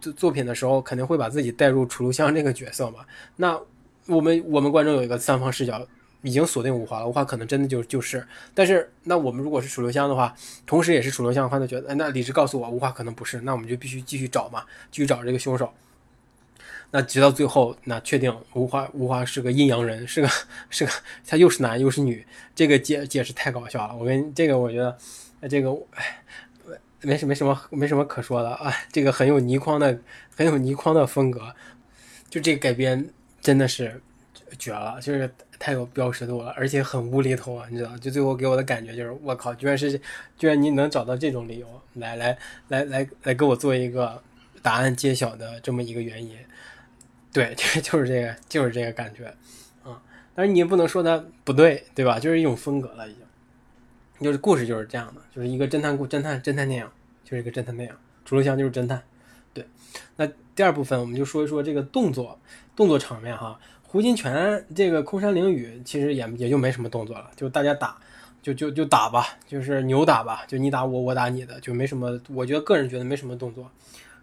[0.00, 3.00] 作作品的时候，肯定会把自己带入楚留香这个角色嘛。
[3.34, 3.58] 那
[4.06, 5.84] 我们我们观众有一个三方视角，
[6.22, 8.26] 已经锁定吴华了，吴华可能真的就就是。
[8.54, 10.34] 但是那我们如果是楚留香的话，
[10.66, 15.72] 同时也是楚留香的话，他觉得，那理智告诉我吴华可能不是，那我们就必须继续找嘛，继续找这个凶手。
[16.92, 20.28] 那直到最后，那确定吴华吴华是个阴阳人，是个
[20.70, 20.92] 是个，
[21.26, 22.24] 他又是男又是女，
[22.54, 23.94] 这个解解释太搞笑了。
[23.94, 24.96] 我跟这个我觉得，
[25.48, 26.22] 这个哎，
[27.02, 28.72] 没什没什么没什么可说的啊。
[28.92, 29.98] 这个很有倪匡的
[30.36, 31.54] 很有倪匡的风格，
[32.30, 34.00] 就这个改编真的是
[34.58, 37.96] 绝了，就是太有标识度了，而且很无厘头啊，你知道？
[37.98, 40.00] 就最后给我的感觉就是，我靠，居然是
[40.36, 44.22] 居然你能找到这种理由来来来来来给我做一个
[44.62, 46.36] 答案揭晓的这么一个原因。
[47.32, 49.26] 对， 就就是这个，就是这个感觉，
[49.82, 50.00] 啊，
[50.34, 52.18] 但是你也不能说它不对，对吧？
[52.18, 53.22] 就是一种风格了，已经，
[54.20, 56.88] 就是故事就是这样的，就是一个侦探故侦探侦探电影，
[57.24, 59.02] 就是一个侦探电影，楚留香就是侦探，
[59.52, 59.66] 对。
[60.16, 62.38] 那第二部分我们就说一说这个动作
[62.74, 67.96] 动作场面哈，胡金铨这个空山灵雨其实也也就没什么动作了，就大家打，
[68.42, 73.70] 就就就打吧，就是扭打吧，就你打我，我打你的，就没什么，我觉得个人觉得没什么动作。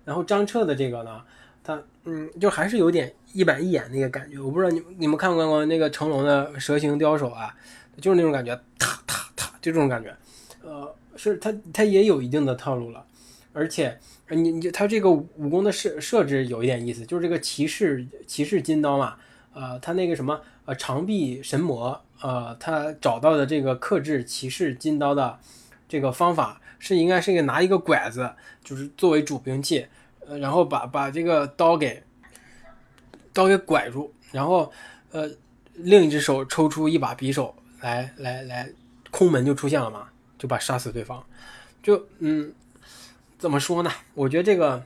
[0.06, 1.22] 然后张彻的这个呢？
[1.66, 4.38] 他嗯，就还是有点一板一眼那个感觉。
[4.38, 7.56] 我不知道你你们看没看过那个成龙的蛇形刁手啊，
[8.02, 10.14] 就是那种感觉，踏踏踏，就这种感觉。
[10.62, 13.06] 呃，是他他也有一定的套路了，
[13.54, 13.98] 而且
[14.28, 19.16] 你你他这个武功的设设置有一点意思，就是这个骑士骑士金刀嘛，
[19.54, 25.40] 呃，他那个什么呃长臂神魔，呃，他找到的这个克制骑士金刀的
[25.88, 29.88] 这个方法是应该是一个拿一个拐子，就是作为主兵器。
[30.26, 32.02] 呃，然后把把这个刀给
[33.34, 34.72] 刀给拐住，然后
[35.12, 35.30] 呃，
[35.74, 38.70] 另一只手抽出一把匕首来来来，
[39.12, 41.22] 空门就出现了嘛，就把杀死对方。
[41.82, 42.54] 就嗯，
[43.38, 43.92] 怎么说呢？
[44.14, 44.82] 我觉得这个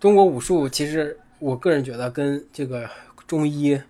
[0.00, 2.90] 中国武术其实我个人觉得跟这个
[3.28, 3.80] 中医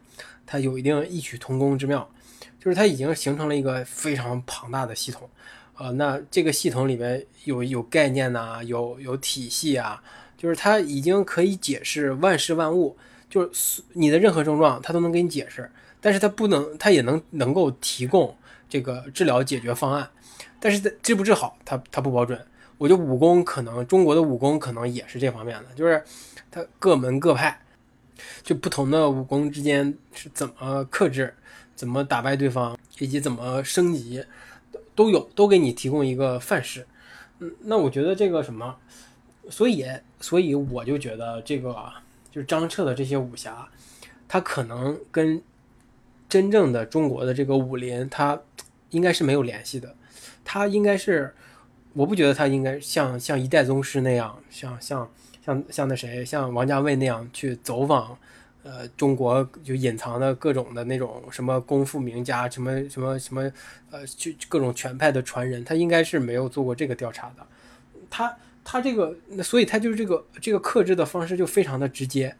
[0.50, 2.10] 它有一定异曲同工之妙，
[2.58, 5.30] 就是它已经形成了一个非常庞大的系统。
[5.78, 10.02] 呃，那这个系统里面有有概念呐，有有体系啊。
[10.36, 12.96] 就是它已经可以解释万事万物，
[13.28, 15.70] 就是你的任何症状，它都能给你解释。
[16.00, 18.34] 但是它不能，它也能能够提供
[18.68, 20.10] 这个治疗解决方案。
[20.58, 22.44] 但是治不治好，它它不保准。
[22.78, 26.02] 我觉得武功可能中国的武功可能也是这方面的，就是
[26.50, 27.60] 它各门各派，
[28.42, 31.34] 就不同的武功之间是怎么克制、
[31.74, 34.24] 怎么打败对方，以及怎么升级，
[34.94, 36.86] 都有，都给你提供一个范式。
[37.38, 38.76] 嗯，那我觉得这个什么。
[39.48, 39.84] 所以，
[40.20, 41.92] 所以我就觉得这个
[42.30, 43.68] 就是张彻的这些武侠，
[44.28, 45.42] 他可能跟
[46.28, 48.40] 真正的中国的这个武林，他
[48.90, 49.96] 应该是没有联系的。
[50.44, 51.34] 他应该是，
[51.94, 55.10] 我不觉得他应该像像一代宗师那样，像像
[55.44, 58.16] 像像那谁，像王家卫那样去走访，
[58.62, 63.50] 呃，中国就隐藏的各种的那种什么功夫名家，什么什么什么，
[63.90, 67.46] 呃，就各种拳派的传人，他应该是没有做过这个调查的。
[68.08, 68.36] 他。
[68.62, 72.36] 他这个，所以他就是这个这个克制的方式就非常的直接，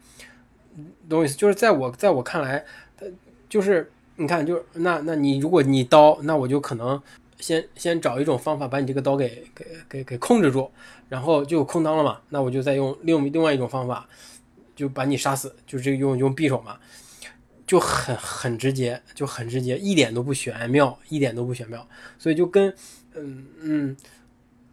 [1.09, 1.35] 懂我意思？
[1.35, 2.63] 就是在我在我看来，
[2.95, 3.05] 他
[3.49, 7.01] 就是你看，就是那那你如果你刀，那我就可能
[7.41, 10.71] 先先找一种方法把你这个刀给给给给控制住，
[11.09, 12.21] 然后就空当了嘛。
[12.29, 14.07] 那我就再用另另外一种方法
[14.73, 16.77] 就把你杀死，就这用用匕首嘛，
[17.67, 21.85] 就很很直接，就很直接，一点都不玄妙，一点都不玄妙。
[22.17, 22.73] 所以就跟
[23.15, 23.97] 嗯嗯。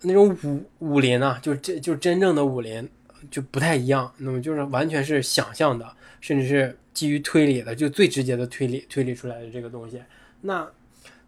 [0.02, 2.88] 那种武武林啊，就这就真正的武林
[3.32, 5.84] 就不太一样，那么就是完全是想象的，
[6.20, 10.00] 甚至是基于推理的，就最直接的推理推理出来的这个东西。
[10.42, 10.64] 那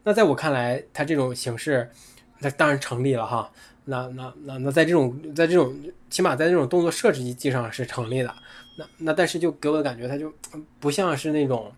[0.02, 1.90] 那在我看来，它这种形式，
[2.38, 3.50] 那当然成立了哈。
[3.84, 5.74] 那那那那在这种在这种
[6.08, 8.34] 起码在这种动作设计机上是成立的。
[8.76, 10.32] 那那但是就给我的感觉，它就
[10.78, 11.72] 不像是那种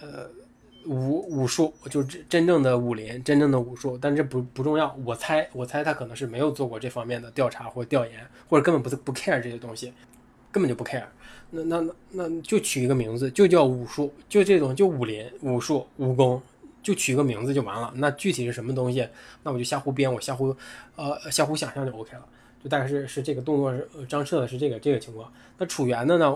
[0.00, 0.28] 呃。
[0.86, 4.96] 武武术就真真正的武林，真正的武术，但这不不重要。
[5.04, 9.92] 我猜，我猜他可能是没有做过这方面的调查或调研，或者根本不不 care 这些东西，
[10.50, 11.04] 根本就不 care。
[11.50, 16.40] 那那那那就取一个名字，就叫武术，就这种就武林武术武功，
[16.88, 17.92] 就取个名字就完了。
[17.96, 19.06] 那具体是什么东西，
[19.42, 20.56] 那我就瞎胡编，我瞎胡
[20.96, 22.24] 呃瞎胡想象就 OK 了。
[22.64, 25.30] 就大概是是这个动作是张彻的是这个这个情况。
[25.58, 26.34] 那楚原的呢，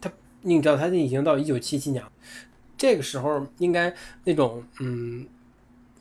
[0.00, 0.08] 他
[0.42, 2.08] 你知道他已经到一九七七年了。
[2.78, 5.26] 这个时候应该那种嗯，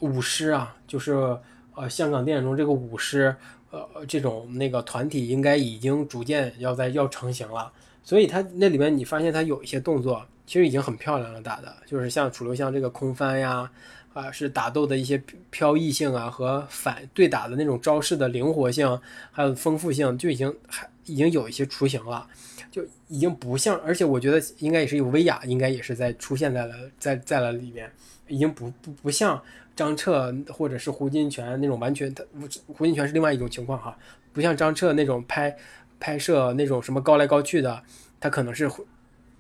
[0.02, 1.36] 舞狮啊，就是
[1.74, 3.36] 呃，香港电影中这个舞狮，
[3.72, 7.74] 呃，这种那个团体应该已经逐渐要在要成型了。
[8.04, 11.76] 所以它那里面你发现它有一些动作，其实已经很漂亮了，打的。
[11.86, 13.70] 就是像楚留香这个空翻呀，
[14.14, 19.00] 啊，是打斗的一些飘逸性啊和反对打的那种招式的灵活性，
[19.32, 22.28] 还有丰富性，就已经还已经有一些雏形了。
[22.72, 27.90] 就已经不像，而且我觉得应该也是有威亚，应该也是在出现在了在在了里面，
[28.28, 29.42] 已经不不不像
[29.78, 32.22] 张彻或者是胡金铨那种完全，他
[32.68, 33.98] 胡金铨是另外一种情况哈，
[34.34, 35.56] 不像张彻那种拍
[36.02, 37.82] 拍摄那种什么高来高去的，
[38.20, 38.70] 他可能是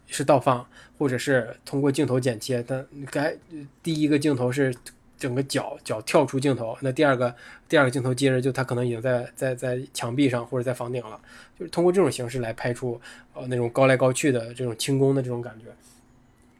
[0.07, 0.65] 是倒放，
[0.97, 3.35] 或者是通过镜头剪切，但该
[3.81, 4.73] 第一个镜头是。
[5.17, 7.33] 整个脚脚跳出镜头，那第二个
[7.69, 11.17] 第二个镜头接着就他可能已经在在在墙壁上或者在房顶了，
[11.57, 12.99] 就是通过这种形式来拍出
[13.33, 15.67] 呃那种高来高去的这种轻功的这种感觉，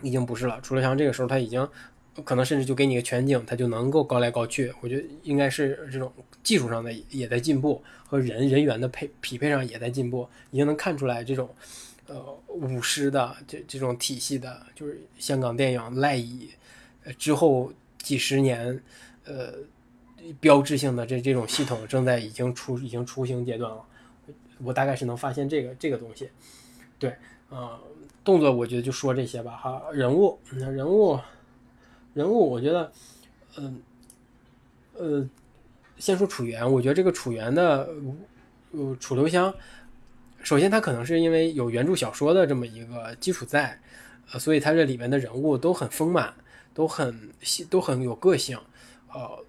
[0.08, 0.58] 已经不是了。
[0.64, 1.68] 除了像这个时候他已经
[2.24, 4.74] 可能甚至就给你个全景，他就能够高来高去。
[4.80, 6.10] 我觉得应该是这种
[6.42, 11.50] 技术上的也在进步，和人人员的配匹配上也在进步，已经能看出来这种
[12.08, 16.50] 呃舞狮的这这种体系的，就是香港电影赖以
[17.04, 17.72] 呃之后。
[18.06, 18.84] 几十年，
[19.24, 19.52] 呃，
[20.40, 23.84] 标志性的这这种系统正在已经出已经雏形阶段了，
[24.60, 26.30] 我大概是能发现这个这个东西，
[27.00, 27.16] 对，
[27.50, 27.80] 呃，
[28.24, 31.20] 动作我觉得就说这些吧哈，人物人物
[32.14, 32.92] 人物，我觉得，
[33.58, 33.82] 嗯
[34.94, 35.28] 呃，
[35.98, 37.90] 先说楚原，我觉得这个楚原的
[38.70, 39.52] 呃楚留香，
[40.46, 43.78] 首先他可能是因为有原著小说的这么一个基础在，
[44.32, 46.34] 呃，所以他这里面的人物都很丰满。
[46.76, 48.60] 都很细，都很有个性，
[49.08, 49.46] 呃，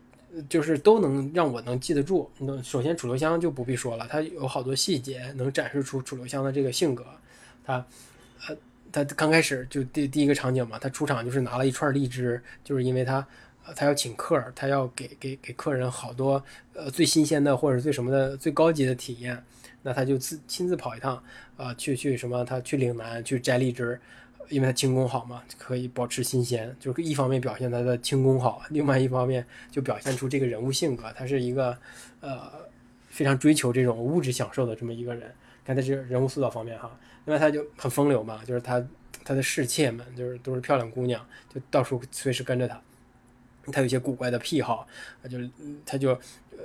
[0.48, 2.30] 就是都能让我能记得住。
[2.38, 7.04] 那首先楚留香就不必说了，他有好多细节能展示出楚留香的这个性格。
[7.64, 7.84] 他，
[8.46, 8.56] 呃，
[8.92, 13.26] 他刚开始就第第一个场景嘛，他出场就是拿了一串荔枝，就是因为他，
[13.74, 16.40] 他要请客，他要给给给客人好多
[16.74, 19.44] 呃最新鲜的或者最什么的最高级的体验，
[19.86, 21.22] 那他就自亲自跑一趟，
[21.56, 24.00] 啊，去去什么，他去岭南去摘荔枝。
[24.48, 31.76] 因为他轻功好嘛，可以保持新鲜，就是一方面表现他的轻功好，另外一方面就表现出这个人物性格，他是一个
[32.20, 32.52] 呃
[33.08, 35.34] 非常追求这种物质享受的这么一个人。
[35.64, 38.80] 看他这人物塑造方面哈，另外他就很风流嘛，就是他
[39.24, 42.80] 他的侍妾们就是都是漂亮姑娘，就到处随时跟着他。
[43.72, 44.86] 他有一些古怪的癖好，
[45.20, 45.38] 他就
[45.84, 46.10] 他就
[46.52, 46.58] 呃。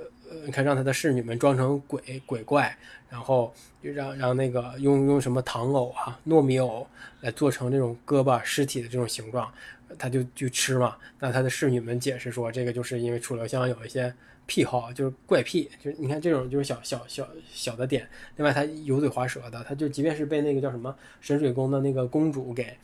[0.44, 2.76] 你看，让他的侍女们装成鬼鬼怪，
[3.08, 6.86] 然后让让那个用用什么糖藕啊、糯米藕
[7.20, 9.52] 来做成这种胳膊尸体的这种形状，
[9.98, 10.96] 他就去吃嘛。
[11.18, 14.12] 那他的侍女们解释说，这个就是因为楚留香有一些
[14.46, 18.08] 癖好，就是怪癖，就是你看这种就是小小小小的点。
[18.36, 22.76] 另外，他油嘴滑舌的，他就即便是被那个叫什么神水宫的那个公主给。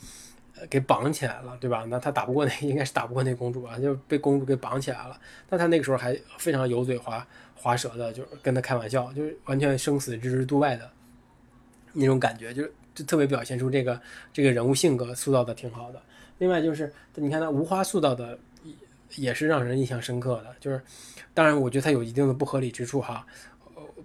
[0.68, 1.84] 给绑起来了，对吧？
[1.88, 5.18] 那他打不过那， 应该是打不过那公主啊，就被公主给绑起来了。
[5.48, 10.90] 但他那个时候还非常油嘴滑滑舌的，就是跟他开玩笑，就是完全生死置之度外的
[11.92, 14.00] 那种感觉，就是就特别表现出这个
[14.32, 16.02] 这个人物性格塑造的挺好的。
[16.38, 18.74] 另外就是，你看他无花塑造的也
[19.16, 20.80] 也是让人印象深刻的，就是
[21.34, 23.26] 当然我觉得他有一定的不合理之处哈。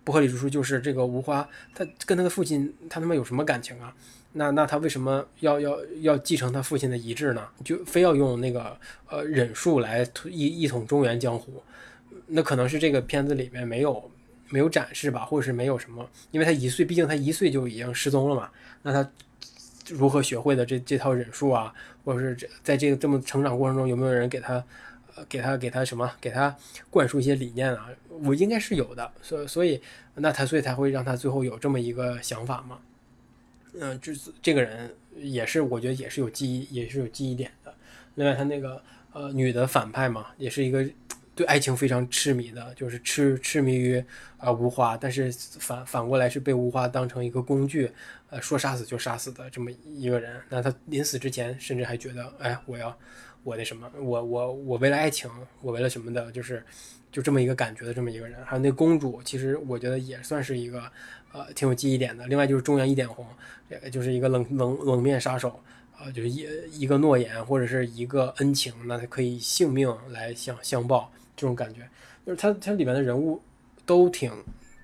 [0.03, 3.95] 不合理之处就是这个无花，他跟他的父亲，他他妈有什么感情啊？
[4.33, 7.47] 那那他为什么要要要继承他父亲的遗志呢？
[7.63, 8.77] 就非要用那个
[9.09, 11.63] 呃忍术来一一统中原江湖？
[12.27, 14.11] 那可能是这个片子里面没有
[14.49, 18.49] 没有展示吧，或者是没有什么，因为他一岁，毕竟他一岁就已经失踪了嘛。
[18.81, 19.09] 那他
[19.89, 21.73] 如何学会的这这套忍术啊？
[22.03, 24.63] 或者是在这个这么成长过程中，有没有人给他？
[25.15, 26.11] 呃，给他给他什么？
[26.19, 26.57] 给他
[26.89, 27.87] 灌输一些理念啊？
[28.23, 29.79] 我应该是有的，所所以
[30.15, 32.79] 那他所以才会让他最后有这么一个想法嘛？
[33.79, 37.73] 嗯，这这个人也是，我觉得也是有记忆，也是有记忆点的。
[38.15, 38.81] 另外，他那个
[39.11, 40.87] 呃女的反派嘛，也是一个
[41.35, 44.03] 对爱情非常痴迷的，就是痴痴迷于
[44.37, 47.91] 啊无花，但是反反过来是被无花当成一个工具，
[48.29, 50.39] 呃说杀死就杀死的这么一个人。
[50.49, 52.97] 那他临死之前甚至还觉得，哎，我要。
[53.45, 56.63] 我那什么，我我我为了爱情，我为了什么的，就是
[57.11, 58.41] 就这么一个感觉的这么一个人。
[58.45, 60.81] 还有那公主，其实我觉得也算是一个
[61.33, 62.25] 呃挺有记忆点的。
[62.27, 63.25] 另外就是中原一点红，
[63.69, 65.59] 这个就是一个冷冷冷面杀手
[65.97, 71.81] 啊，就是一一个诺言或者是一个恩情，那他可以性命来相相报这种感觉。
[72.25, 73.41] 就是他他里面的人物
[73.85, 74.31] 都挺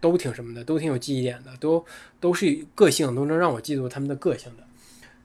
[0.01, 1.85] 都挺什么的，都挺有记忆点的，都
[2.19, 4.63] 都是个性，都能让我记住他们的个性的。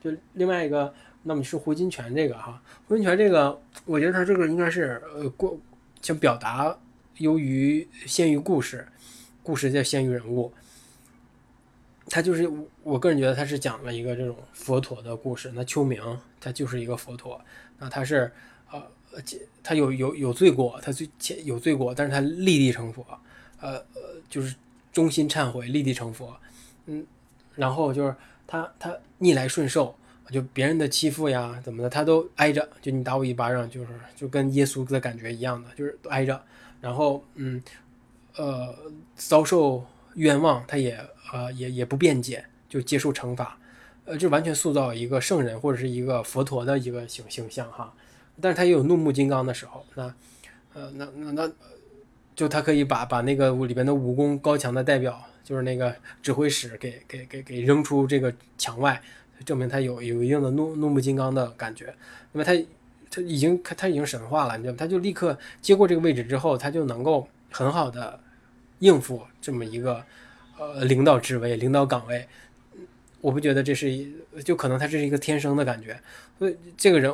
[0.01, 0.95] 就另外一个。
[1.27, 5.59] 那么是胡金铨这个哈，胡金铨这个，我觉得他这个应该是呃过
[6.03, 6.79] 想表达
[7.17, 8.87] 优于先于故事，
[9.43, 10.53] 故事在先于人物。
[12.07, 12.51] 他就是
[12.83, 15.51] 我个人觉得他是讲了一个这种佛陀的故事。
[15.55, 16.01] 那秋明
[16.41, 17.41] 他就是一个佛陀，
[17.79, 18.31] 那他是
[18.71, 18.83] 呃，
[19.63, 23.07] 他有有有罪过，他最前有罪过，但是他立地成佛，
[23.61, 24.55] 呃呃，就是
[24.93, 26.37] 衷心忏悔，立地成佛，
[26.87, 27.07] 嗯，
[27.55, 28.15] 然后就是
[28.47, 29.97] 他他逆来顺受，
[30.31, 36.43] 就别人的欺负呀怎么的，他都挨着，就你打我一巴掌，就是就跟耶稣的感觉一样的，就是挨着，
[36.81, 37.63] 然后嗯
[38.37, 38.75] 呃
[39.15, 39.85] 遭受
[40.15, 40.99] 冤枉，他也
[41.33, 43.59] 呃也也不辩解，就接受惩罚，
[44.05, 47.93] 呃，就完全塑造一个圣人或者是一个佛陀的一个形形象哈。
[48.41, 50.15] 但是他也有怒目金刚的时候，那，
[50.75, 51.53] 呃，那那那，
[52.35, 59.01] 就他可以把把那个里边的武功高强的代表，就是那个指挥使给给给给扔出这个墙外，
[59.45, 61.95] 证明他有有一定的怒怒目金刚的感觉。
[62.33, 62.53] 那么他
[63.09, 68.19] 他已经他已经神化了，你知道，他就立刻接过这个位置之后，他就能够很好的
[68.79, 70.05] 应付这么一个
[70.59, 72.27] 呃领导职位、领导岗位。
[73.21, 74.07] 我不觉得这是，
[74.45, 75.99] 就可能他这是一个天生的感觉。
[76.39, 77.11] 所以这个人，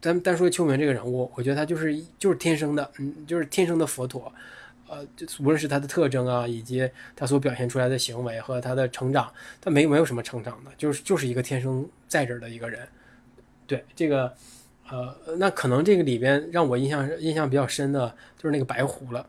[0.00, 4.32] 咱单说秋明这个人物，我觉得他就是就是天生的，嗯，就是天生的佛陀。
[4.88, 5.06] 呃，
[5.38, 12.80] 无论是他的特征啊，以及他所表现出来的行为和他的成长，他没没有什么成长的，就是就是一个天生在这儿的一个人。
[13.66, 14.34] 对这个，
[14.90, 19.24] 呃，那可能这个里边让我印象印象比较深的就是那个白狐了，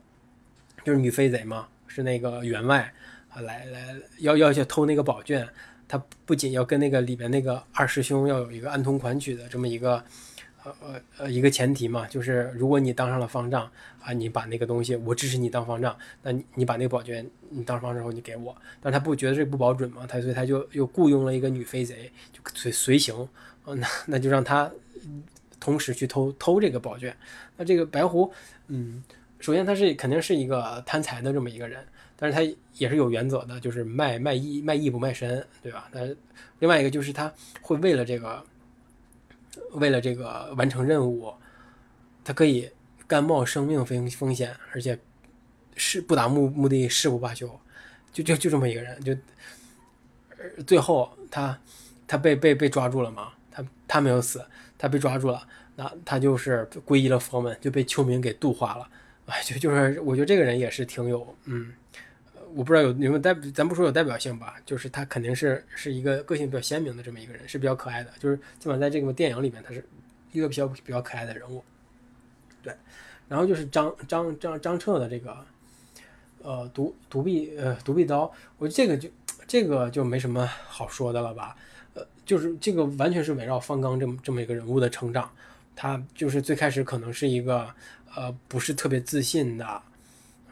[0.86, 2.94] 就是女飞贼嘛，是那个员外
[3.30, 5.46] 啊，来来要要去偷那个宝卷。
[5.88, 10.04] 他不仅要跟那个里边那个二师兄要有一个暗通款曲的这么一个，
[10.64, 13.70] 呃呃呃一个前提嘛，就是如果你当上了方丈
[14.02, 23.30] 啊，你把那个东西，我支持你当方丈，那你你把那个宝卷你当方之后你给我，但他不觉得这不保准嘛，他所以他就又雇佣了一个女飞贼就随随行，
[23.66, 24.72] 那那就让他
[25.60, 27.16] 同时去偷偷这个宝卷，
[27.58, 28.34] 那这个白狐，
[28.70, 29.04] 嗯，
[29.40, 31.86] 首先他是肯定是一个贪财的这么一个人。
[32.18, 32.42] 但是他
[32.76, 35.90] 也是有原则的，就是卖卖艺卖艺不卖身，对吧？
[35.92, 36.06] 那
[36.60, 37.30] 另外一个就是他
[37.62, 38.42] 会为了这个，
[39.74, 41.34] 为了这个完成任务，
[42.24, 42.72] 他可以
[43.06, 44.98] 甘冒生命风风险，而且
[45.76, 47.60] 是不达目目的誓不罢休，
[48.14, 49.14] 就就就这么一个人，就
[50.64, 51.60] 最后他
[52.08, 54.42] 他被被被抓住了嘛，他他没有死，
[54.78, 58.88] 他被抓住了，那他就是皈依了佛门，就被秋明给度化了，
[59.28, 61.74] 哎，就就是我觉得这个人也是挺有嗯。
[62.54, 69.86] 我不知道有有没有代，咱不说有代表性吧，就是他肯定是是一个个性比较鲜明的这么一个人，是比较可爱的，就是基本在这个电影里面他是
[70.32, 71.62] 一个比较比较可爱的人物。
[72.64, 72.74] 对，
[73.28, 75.36] 然后就是张张张张彻的这个
[76.44, 79.10] 呃独独臂呃独臂刀，我觉得这个就
[79.46, 81.58] 这个就没什么好说的了吧，
[81.94, 85.30] 呃，就是这个完全是围绕方刚这么这么一个人物的成长，
[85.76, 87.68] 他就是最开始可能是一个
[88.16, 89.82] 呃不是特别自信的。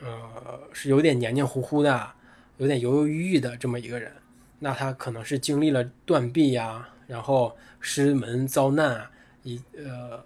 [0.02, 2.12] 呃，是有点黏黏糊糊的，
[2.58, 4.12] 有点犹犹豫豫的这么一个人，
[4.60, 9.08] 那他可能是经历了断臂呀，然后师门遭难，
[9.44, 10.22] 一呃，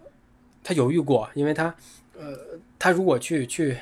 [0.63, 1.75] 他犹豫过，因为他，
[2.17, 2.35] 呃，
[2.79, 3.77] 他如果去去，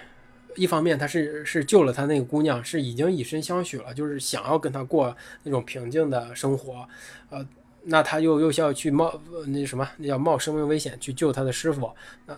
[0.57, 6.85] 一方面他是是救了他那个姑娘，是已经以身相许了，就是想要跟他过那种平静的生活，
[7.29, 7.47] 呃，
[7.83, 11.89] 那他又又需要去冒那什么，那叫冒生命危险去救他的师傅，
[12.25, 12.37] 那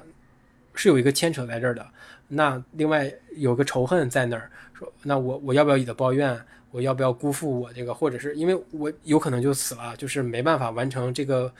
[0.78, 1.86] 是有一个牵扯在这儿的。
[2.30, 6.39] 那另外有个仇恨在那儿，说那我我要不要以德报怨？
[6.71, 7.93] 我要不要辜负我这个？
[7.93, 11.51] 或者是因为我有可能就死了，就是没办法完成这个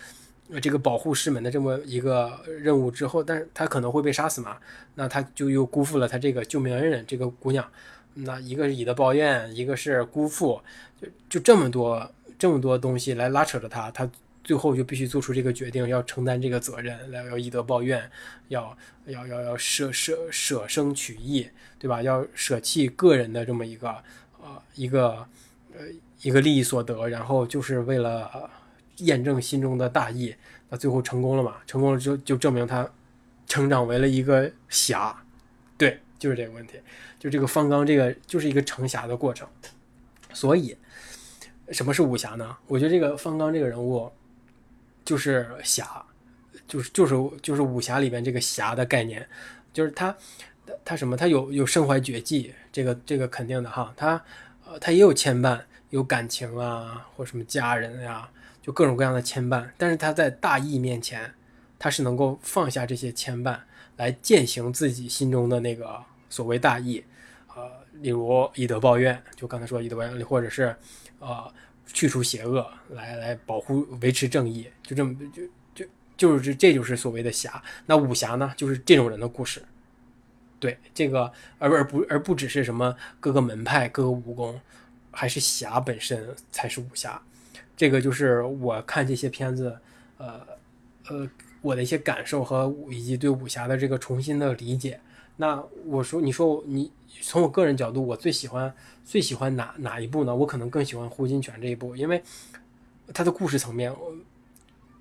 [0.62, 4.58] 这个保护师门的这么一个任务之后，但是他可能会被杀死嘛？
[4.96, 7.66] 那他就又辜负了他这个救命恩人这个姑娘。
[8.16, 10.62] 那一个是以德报怨，一个是辜负，
[11.02, 14.08] 就就这么多这么多东西来拉扯着他，他。
[14.48, 18.10] 最后就必须做出这个决定，要承担这个责任，来要以德报怨，
[18.48, 22.02] 要要要要舍舍舍生取义，对吧？
[22.02, 23.90] 要舍弃个人的这么一个
[24.40, 25.28] 呃一个
[25.74, 25.86] 呃
[26.22, 28.50] 一个利益所得，然后就是为了
[29.00, 30.34] 验证心中的大义。
[30.70, 31.58] 那最后成功了嘛？
[31.68, 32.90] 成功了之后就证明他
[33.48, 35.14] 成长为了一个侠，
[35.78, 36.80] 对，就是这个问题。
[37.20, 39.46] 就这个方刚，这个就是一个成侠的过程。
[40.32, 40.78] 所以，
[41.72, 42.56] 什么是武侠呢？
[42.68, 44.10] 我觉得这个方刚这个人物。
[45.08, 46.06] 就是侠，
[46.68, 49.26] 就是就是就是武侠里边这个侠的概念，
[49.72, 50.14] 就是他
[50.84, 54.22] 他什么他有有身怀绝技，这个这个肯定的哈，他
[54.66, 58.30] 呃他也有牵绊，有感情啊或什么家人呀，
[58.62, 61.34] 就各种各样的牵绊，但是他在大义面前，
[61.80, 63.58] 他是能够放下这些牵绊，
[63.96, 67.02] 来践行自己心中的那个所谓大义，
[67.56, 70.76] 呃，例如以德报怨，就刚才说以德报怨，或者是
[71.20, 71.50] 呃。
[71.94, 75.86] 去除邪恶，来来保护维持正义，就这么就就
[76.16, 77.62] 就是这这就是所谓的侠。
[77.86, 79.64] 那武侠呢，就是这种人的故事。
[80.60, 84.60] 对这个，而而不而不只是什么各个门派、各个武功，
[85.12, 87.22] 还是侠本身才是武侠。
[87.76, 89.78] 这个就是我看这些片子，
[90.18, 90.42] 呃
[91.10, 91.30] 呃，
[91.62, 95.00] 我的一些感受和以及对武侠的这个重新的理解。
[95.40, 98.74] 那我说，你说你从我个人角度，我最喜欢
[99.06, 100.36] 最喜欢哪哪一部呢？
[100.36, 102.24] 我可能更喜欢《胡金铨》这一部，因为
[103.14, 103.96] 它的故事层面，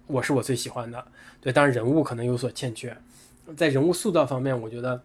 [0.06, 1.02] 我是我最喜欢的。
[1.40, 2.94] 对，当然人物可能有所欠缺，
[3.56, 5.02] 在人物塑造方面，我觉得，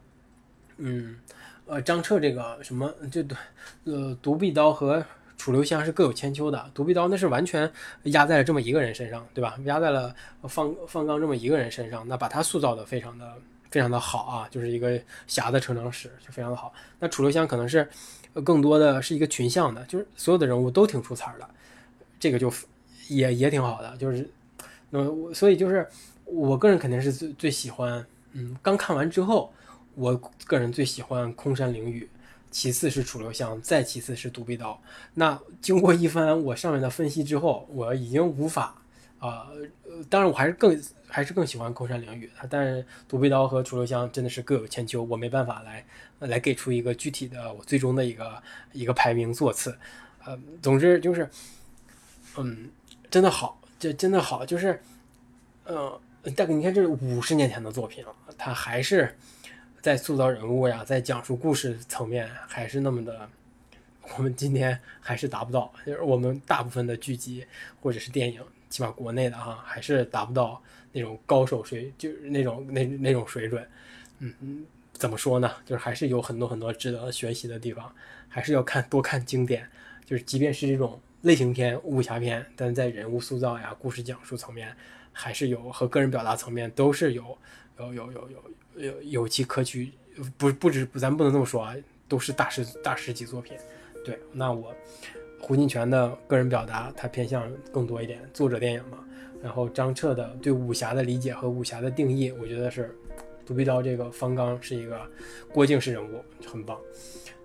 [0.77, 1.17] 嗯，
[1.65, 3.23] 呃，张彻这个什么，就
[3.85, 5.01] 呃，独臂刀和
[5.37, 6.69] 楚留香是各有千秋的。
[6.73, 7.71] 独臂刀那是完全
[8.03, 9.57] 压在了这么一个人身上，对吧？
[9.63, 10.13] 压在了
[10.43, 13.37] 方方刚这么一个人身上，那把他塑造的非常的。
[13.71, 16.71] 非常的好啊，就是一个侠的成长史，就非常的好。
[16.99, 17.89] 那楚留香可能是
[18.43, 21.49] 更多的是一个群像的，就是所有的人物都挺出彩的，
[22.19, 22.53] 这个就
[23.07, 23.95] 也也挺好的。
[23.95, 24.29] 就是
[24.89, 25.87] 那所以就是
[26.25, 29.53] 我个人肯定是最最喜欢，嗯，刚看完之后，
[29.95, 30.15] 我
[30.45, 32.09] 个人最喜欢空山灵雨，
[32.51, 34.77] 其次是楚留香，再其次是独臂刀。
[35.13, 38.80] 那经过一番我上面的分析之后，我已经无法。
[39.21, 39.47] 啊，
[40.09, 45.85] 当然我还是更还是更喜欢空山灵雨的，但是独臂刀和楚留香真的是各有千秋，我没办法来
[46.17, 48.41] 来给出一个具体的我最终的一个
[48.71, 49.77] 一个排名座次。
[50.25, 51.29] 呃，总之就是，
[52.37, 52.71] 嗯，
[53.11, 54.81] 真的好，这真的好，就是，
[55.65, 56.01] 呃，
[56.35, 59.15] 大概你看这是五十年前的作品了，它还是
[59.81, 63.29] 在塑造人物呀，在讲述故事层面还是那么的，
[64.17, 67.45] 我们今天还是达不到，就是我们大部分的剧集
[67.81, 68.41] 或者是电影。
[68.71, 70.59] 起码国内的哈还是达不到
[70.91, 73.63] 那种高手水，就是那种那那种水准，
[74.17, 75.51] 嗯嗯，怎么说呢？
[75.65, 77.93] 就是还是有很多很多值得学习的地方，
[78.27, 79.69] 还是要看多看经典。
[80.03, 84.75] 就是即便是这种类型片、武侠片，但在人物塑造呀、故事讲述层面，
[85.13, 87.37] 还是有和个人表达层面都是有
[87.77, 88.43] 有有有有
[88.75, 89.91] 有有其可取。
[90.37, 91.75] 不不止，咱不能这么说啊，
[92.07, 93.57] 都是大师大师级作品。
[94.03, 94.75] 对，那我。
[95.41, 98.99] 胡金铨的个人表达，他偏向更多一点，作者电影嘛。
[99.41, 102.95] 然后张彻的对武侠的理解和武侠的定义，我觉得是
[103.43, 105.01] 独臂刀这个方刚是一个
[105.51, 106.77] 郭靖式人物，很棒。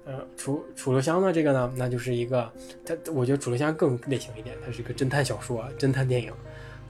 [0.05, 2.53] 呃，楚楚留香呢，这个呢，那就是一个
[2.84, 6.32] 他，我觉得楚留香更类型一点，它是一个侦探小说、侦探电影。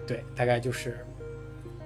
[0.07, 0.99] 对，大概就是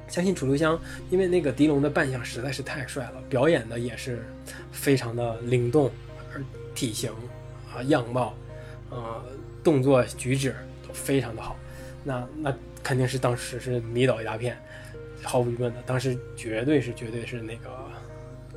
[0.09, 4.25] 相信楚留香，因为那个狄龙的扮相实在是太帅了，表演的也是
[4.73, 5.91] 非常的灵动，
[6.33, 6.43] 而
[6.75, 7.13] 体型
[7.73, 8.35] 啊样貌。
[8.91, 9.23] 呃，
[9.63, 10.55] 动作举止
[10.87, 11.57] 都非常的好，
[12.05, 14.59] 那那肯定是当时是迷倒一大片，
[15.23, 17.71] 毫无疑问的，当时绝对是绝对是那个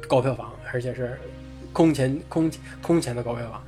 [0.07, 1.19] 高票房，而且是
[1.71, 3.63] 空前空空前的高票房，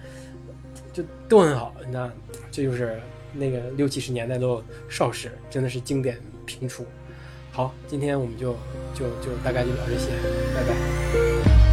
[0.91, 1.73] 就都很好。
[1.91, 2.11] 那
[2.51, 2.99] 这就是
[3.33, 6.85] 那个六七十年代的邵氏，真的是经典频出。
[7.51, 8.53] 好，今天我们就
[8.93, 10.09] 就就大概就聊这些，
[10.53, 11.64] 拜拜。